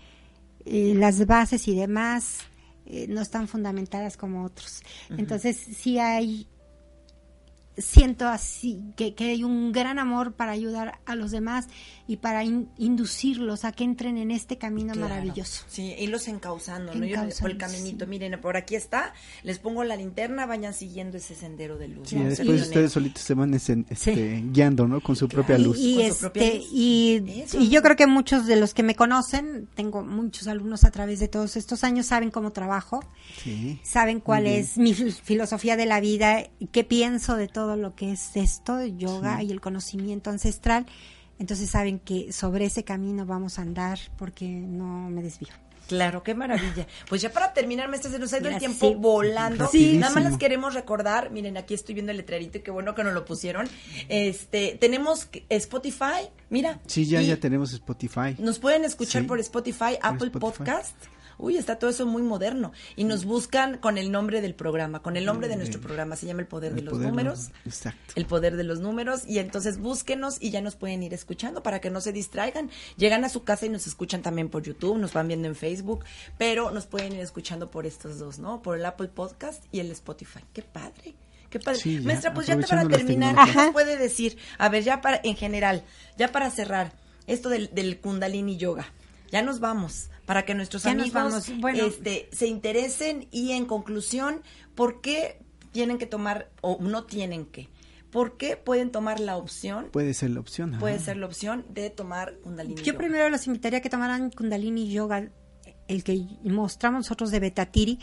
[0.64, 2.38] eh, las bases y demás
[2.86, 6.48] eh, no están fundamentadas como otros entonces sí hay
[7.78, 11.68] siento así que, que hay un gran amor para ayudar a los demás
[12.08, 15.10] y para in- inducirlos a que entren en este camino Claro.
[15.10, 17.04] maravilloso Sí, irlos encauzando, ¿no?
[17.04, 18.06] Encauzando, por el caminito.
[18.06, 18.10] sí.
[18.10, 22.10] Miren, por aquí está, les pongo la linterna, vayan siguiendo ese sendero de luz.
[22.10, 22.26] Sí, ¿no?
[22.30, 25.02] después ustedes solitos se van este, guiando, ¿no?
[25.02, 25.78] Con su propia Y- luz.
[25.80, 26.70] Y, Con su propia este, luz.
[26.74, 30.92] y, y yo creo que muchos de los que me conocen, tengo muchos alumnos a
[30.92, 33.02] través de todos estos años, saben cómo trabajo,
[33.44, 33.80] Sí.
[33.84, 34.56] saben cuál bien.
[34.62, 38.86] es mi fil- filosofía de la vida qué pienso de todo lo que es esto,
[38.86, 40.86] yoga y el conocimiento ancestral.
[41.40, 45.50] Entonces saben que sobre ese camino vamos a andar porque no me desvío.
[45.88, 46.86] Claro, qué maravilla.
[47.08, 48.96] Pues ya para terminar, maestra, se nos ha ido el Mira, tiempo sí.
[48.98, 49.68] volando.
[49.70, 49.94] Sí.
[49.94, 50.38] Nada más Rapidísimo.
[50.40, 53.70] queremos recordar, miren, aquí estoy viendo el letrerito y qué bueno que nos lo pusieron.
[54.10, 56.82] Este, tenemos Spotify, mira.
[56.88, 58.36] Sí, ya, ya tenemos Spotify.
[58.40, 59.28] Nos pueden escuchar Sí.
[59.30, 60.40] por Spotify, Apple Spotify.
[60.58, 60.96] Podcast.
[61.38, 62.72] Uy, está todo eso muy moderno.
[62.96, 66.16] Y nos buscan con el nombre del programa, con el nombre de nuestro programa.
[66.16, 67.52] Se llama El Poder de los poder Números.
[67.66, 68.14] Exacto.
[68.16, 69.22] El poder de los números.
[69.28, 72.70] Y entonces búsquenos y ya nos pueden ir escuchando para que no se distraigan.
[72.98, 76.06] Llegan a su casa y nos escuchan también por YouTube, nos van viendo en Facebook,
[76.38, 78.62] pero nos pueden ir escuchando por estos dos, ¿no?
[78.62, 80.40] Por el Apple Podcast y el Spotify.
[80.54, 81.16] ¡Qué padre!
[81.50, 81.80] ¡Qué padre!
[81.80, 84.38] Sí, Maestra, pues ya para terminar, ¿qué nos puede decir?
[84.58, 85.84] A ver, ya para, en general,
[86.18, 86.94] ya para cerrar,
[87.28, 88.92] esto del, del Kundalini Yoga.
[89.32, 91.52] Ya nos vamos, para que nuestros Ya amigos vamos.
[91.60, 91.86] Bueno.
[91.86, 94.42] este, se interesen y en conclusión,
[94.76, 95.40] ¿por qué
[95.72, 97.70] tienen que tomar o no tienen que?
[98.12, 99.90] ¿Por qué pueden tomar la opción?
[99.92, 100.72] Puede ser la opción.
[100.72, 100.80] ajá.
[100.80, 102.98] Puede ser la opción de tomar Kundalini Yo Yoga.
[103.00, 105.30] primero los invitaría a que tomaran Kundalini Yoga,
[105.88, 108.00] el que mostramos nosotros de Betatiri,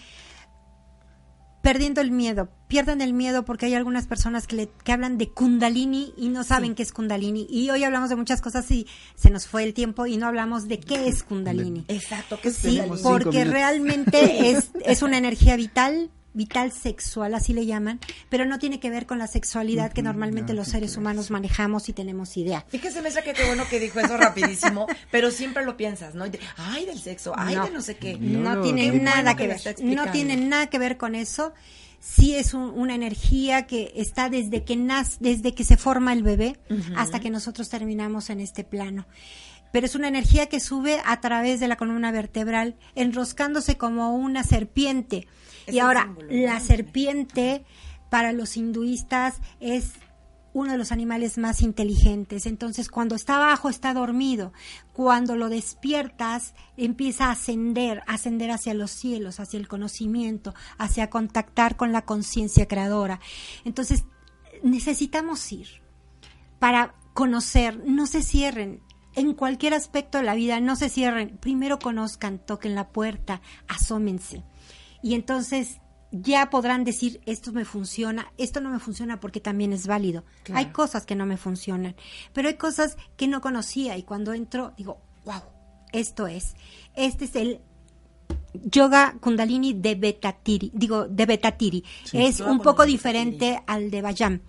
[1.65, 2.51] perdiendo el miedo.
[2.69, 6.45] Pierdan el miedo porque hay algunas personas que, le, que hablan de Kundalini y no
[6.45, 7.47] saben qué es Kundalini.
[7.49, 10.69] Y hoy hablamos de muchas cosas y se nos fue el tiempo y no hablamos
[10.69, 11.87] de qué es Kundalini.
[11.89, 17.53] Exacto, que Sí, Tenemos cinco porque realmente es, es una energía vital vital sexual, así
[17.55, 20.97] le llaman, pero no tiene que ver con la sexualidad que normalmente no, los seres
[20.97, 22.67] humanos manejamos y tenemos idea.
[22.69, 26.25] Fíjese, Mesa, que qué bueno que dijo eso rapidísimo, pero siempre lo piensas, ¿no?
[26.57, 27.65] Ay, del sexo, ay, No.
[27.65, 28.19] de no sé qué.
[28.19, 29.61] No, No, tiene nada bueno que ver.
[29.85, 31.53] No tiene nada que ver con eso.
[32.01, 36.23] Sí es un- una energía que está desde que nace, desde que se forma el
[36.23, 36.59] bebé
[36.97, 39.07] hasta que nosotros terminamos en este plano.
[39.73, 44.45] Pero es una energía que sube a través de la columna vertebral, enroscándose como una
[44.45, 45.27] serpiente.
[45.67, 47.65] Es y ahora, símbolo, la serpiente
[48.11, 49.95] para los hinduistas es
[50.55, 52.47] uno de los animales más inteligentes.
[52.47, 54.53] Entonces, cuando está abajo, está dormido.
[54.93, 61.11] Cuando lo despiertas, empieza a ascender, a ascender hacia los cielos, hacia el conocimiento, hacia
[61.11, 63.21] contactar con la conciencia creadora.
[63.65, 64.05] Entonces,
[64.63, 65.67] necesitamos ir
[66.61, 68.81] para conocer, no se cierren.
[69.17, 71.37] En cualquier aspecto de la vida, no se cierren.
[71.39, 74.45] Primero conozcan, toquen la puerta, asómense.
[75.05, 75.83] Y entonces
[76.13, 80.25] ya podrán decir, esto me funciona, esto no me funciona porque también es válido.
[80.45, 80.59] Claro.
[80.59, 81.95] Hay cosas que no me funcionan,
[82.33, 85.43] pero hay cosas que no conocía y cuando entro digo, wow,
[85.93, 86.55] esto es.
[86.95, 87.61] Este es el
[88.55, 91.85] yoga kundalini de betatiri, digo, de betatiri.
[92.15, 94.41] Es un poco diferente al de Vayam.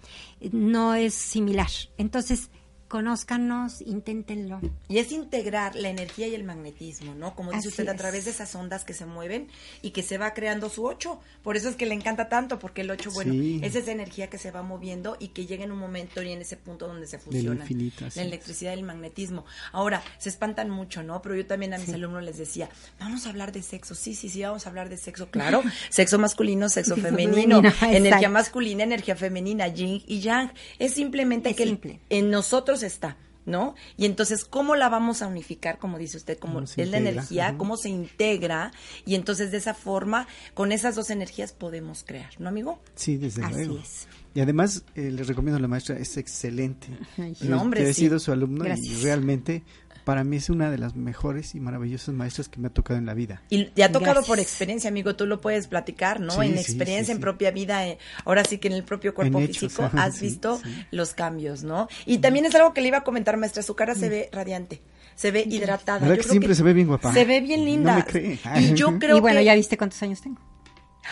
[0.54, 1.70] No es similar.
[1.98, 2.50] Entonces,
[2.88, 4.60] conózcanos, inténtenlo.
[4.88, 7.36] Y es integrar la energía y el magnetismo, ¿no?
[7.36, 7.98] Como dice Así usted, a es.
[7.98, 9.48] través de esas ondas que se mueven
[9.82, 11.20] y que se va creando su ocho.
[11.44, 13.60] Por eso es que le encanta tanto, porque el ocho, bueno, Sí.
[13.64, 16.42] es esa energía que se va moviendo y que llega en un momento y en
[16.42, 17.62] ese punto donde se fusionan.
[17.62, 19.46] infinito, la electricidad y el magnetismo.
[19.72, 21.22] Ahora, se espantan mucho, ¿no?
[21.22, 22.70] Pero yo también a mis alumnos les decía,
[23.00, 23.96] vamos a hablar de sexo.
[23.96, 25.64] Sí, sí, sí, vamos a hablar de sexo, claro.
[25.90, 30.52] sexo masculino, sexo femenino, energía masculina, energía femenina, yin y yang.
[30.80, 32.00] Es simplemente Es que simple.
[32.10, 33.18] en nosotros está.
[33.48, 33.76] ¿No?
[33.96, 37.54] Y entonces, ¿cómo la vamos a unificar, como dice usted, como ¿Cómo es la energía,
[37.60, 38.72] cómo se integra?
[39.06, 42.80] Y entonces, de esa forma, con esas dos energías podemos crear, ¿no, amigo?
[42.96, 43.78] Sí, desde Así luego.
[43.78, 44.08] es.
[44.34, 46.88] Y además, eh, les recomiendo a la maestra, es excelente.
[47.20, 48.02] Ay, no, hombre, yo he sí.
[48.02, 48.88] sido su alumno Gracias.
[48.88, 49.62] y realmente
[50.06, 53.06] para mí es una de las mejores y maravillosas maestras que me ha tocado en
[53.08, 53.42] la vida.
[53.50, 54.28] Y te ha tocado Gracias.
[54.28, 56.32] por experiencia, amigo, tú lo puedes platicar, ¿no?
[56.32, 59.14] Sí, en sí, experiencia, sí, en propia vida, eh, ahora sí que en el propio
[59.16, 60.86] cuerpo En físico, has sí, visto sí.
[60.92, 61.90] los cambios, ¿no?
[62.06, 64.82] Y también es algo que le iba a comentar, maestra, su cara se ve radiante,
[65.16, 66.00] se ve hidratada.
[66.00, 67.12] ¿Verdad Yo que creo siempre se ve bien guapa?
[67.12, 67.96] Se ve bien No linda.
[67.96, 68.40] me cree.
[68.60, 69.46] Y yo creo y bueno, que...
[69.46, 70.40] ya viste cuántos años tengo.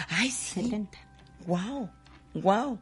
[0.10, 0.62] Ay, sí.
[0.62, 0.98] 70.
[1.48, 1.90] Wow,
[2.36, 2.80] wow.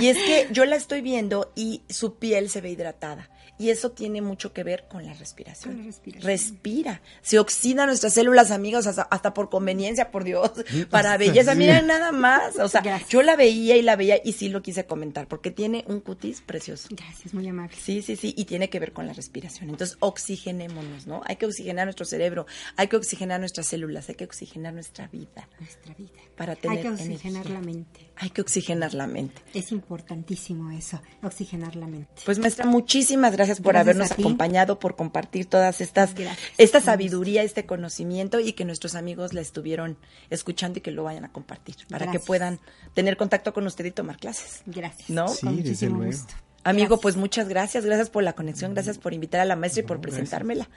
[0.00, 3.28] Y es que yo la estoy viendo y su piel se ve hidratada.
[3.58, 5.74] Y eso tiene mucho que ver con la respiración.
[5.74, 6.26] Con la respiración.
[6.26, 7.00] Respira.
[7.22, 10.50] Se oxida nuestras células, amigos, hasta, hasta por conveniencia, por Dios,
[10.90, 11.52] para pues, belleza.
[11.52, 11.58] sí.
[11.58, 12.58] Mira nada más.
[12.58, 13.08] O sea, Gracias.
[13.10, 16.40] yo la veía y la veía y sí lo quise comentar porque tiene un cutis
[16.40, 16.88] precioso.
[16.90, 17.76] Gracias, muy amable.
[17.80, 19.70] Sí, sí, sí, y tiene que ver con la respiración.
[19.70, 21.22] Entonces, oxigenémonos, ¿no?
[21.26, 22.46] Hay que oxigenar nuestro cerebro,
[22.76, 26.10] hay que oxigenar nuestras células, hay que oxigenar nuestra vida Nuestra vida.
[26.36, 27.54] para tener Hay que oxigenar energía.
[27.54, 28.10] la mente.
[28.16, 29.42] Hay que oxigenar la mente.
[29.54, 32.08] Es importantísimo eso, oxigenar la mente.
[32.24, 34.22] Pues maestra, muchísimas gracias por Gracias habernos a ti.
[34.22, 36.38] acompañado, por compartir todas estas, Gracias.
[36.58, 39.96] esta sabiduría, este conocimiento y que nuestros amigos la estuvieron
[40.30, 42.58] escuchando y que lo vayan a compartir para que puedan
[42.94, 44.62] tener contacto con usted y tomar clases.
[44.66, 45.10] Gracias.
[45.10, 45.28] ¿No?
[45.28, 46.12] Sí, Con desde luego.
[46.12, 46.34] gusto.
[46.64, 47.02] Amigo, Gracias.
[47.02, 50.00] pues muchas gracias, gracias por la conexión, gracias por invitar a la maestra y por
[50.00, 50.68] presentármela.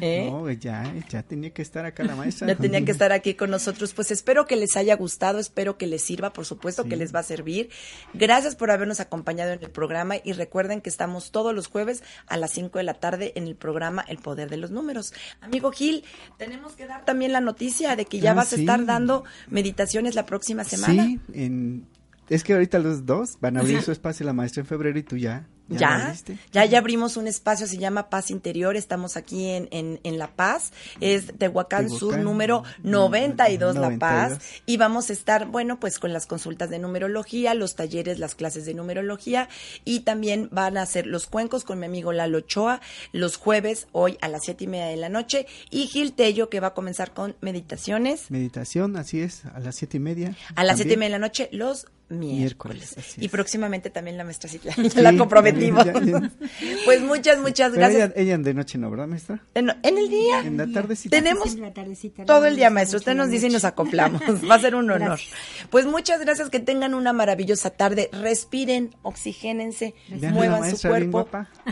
[0.00, 0.28] ¿eh?
[0.30, 2.48] No, ya, ya tenía que estar acá la maestra.
[2.48, 3.94] Ya tenía que estar aquí con nosotros.
[3.94, 6.88] Pues espero que les haya gustado, espero que les sirva, por supuesto Sí.
[6.88, 7.70] que les va a servir.
[8.12, 12.36] Gracias por habernos acompañado en el programa y recuerden que estamos todos los jueves a
[12.36, 15.14] las 5 de la tarde en el programa El Poder de los Números.
[15.40, 16.04] Amigo Gil,
[16.38, 20.14] tenemos que dar también la noticia de que ya Ah, vas a estar dando meditaciones
[20.16, 21.04] la próxima semana.
[21.06, 21.86] Sí, en,
[22.28, 25.02] es que ahorita los dos van a abrir su espacio la maestra en febrero y
[25.02, 25.46] tú ya.
[25.68, 26.14] ¿Ya?
[26.52, 30.28] Ya, ya, abrimos un espacio, se llama Paz Interior, estamos aquí en, en, en La
[30.28, 33.98] Paz, es Tehuacán, Sur número 92 La 92.
[33.98, 38.36] Paz, y vamos a estar, bueno, pues con las consultas de numerología, los talleres, las
[38.36, 39.48] clases de numerología,
[39.84, 44.18] y también van a hacer los cuencos con mi amigo Lalo Ochoa, los jueves, hoy
[44.20, 47.12] a las siete y media de la noche, y Gil Tello, que va a comenzar
[47.12, 50.36] con meditaciones Meditación, así es, a las siete y media.
[50.54, 52.94] a las siete y media de la noche, los miércoles.
[53.18, 55.84] Y próximamente también la maestra Citla, ya Sí, la comprometimos.
[55.84, 56.30] ya, ya.
[56.84, 58.12] pues muchas, muchas Pero gracias.
[58.16, 59.42] ella, ella de noche no, ¿verdad, maestra?
[59.54, 60.40] En, en el día.
[60.40, 61.16] En la tardecita.
[61.16, 62.98] Tenemos Siempre la tardecita, todo el día, maestro.
[62.98, 64.22] Usted nos dice y nos acoplamos.
[64.48, 65.08] Va a ser un honor.
[65.18, 65.34] Gracias.
[65.70, 66.48] Pues muchas gracias.
[66.50, 68.08] Que tengan una maravillosa tarde.
[68.12, 71.28] Respiren, oxigénense, muevan su maestra cuerpo,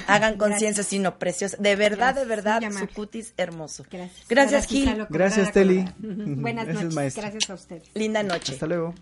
[0.07, 1.57] hagan conciencia, sino preciosa.
[1.61, 3.85] De verdad, de verdad, su cutis hermoso.
[3.91, 4.27] Gracias.
[4.29, 5.07] Gracias, Gil.
[5.11, 5.85] Gracias, Teli.
[5.99, 6.95] Buenas Gracias, noches.
[6.95, 7.23] maestra.
[7.31, 7.91] Gracias a ustedes.
[7.95, 8.55] Linda noche.
[8.55, 8.95] Hasta luego.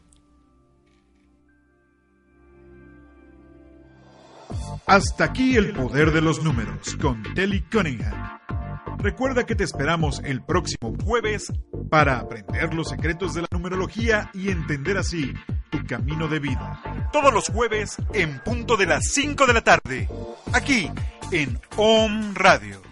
[4.86, 8.38] Hasta aquí el poder de los números con Telly Cunningham.
[8.98, 11.52] Recuerda que te esperamos el próximo jueves
[11.90, 14.30] para aprender los secretos de la numerología.
[14.34, 15.32] y entender así
[15.70, 17.08] tu camino de vida.
[17.12, 20.08] Todos los jueves en punto de las 5 de la tarde,
[20.52, 20.90] aquí
[21.30, 22.91] en OM Radio.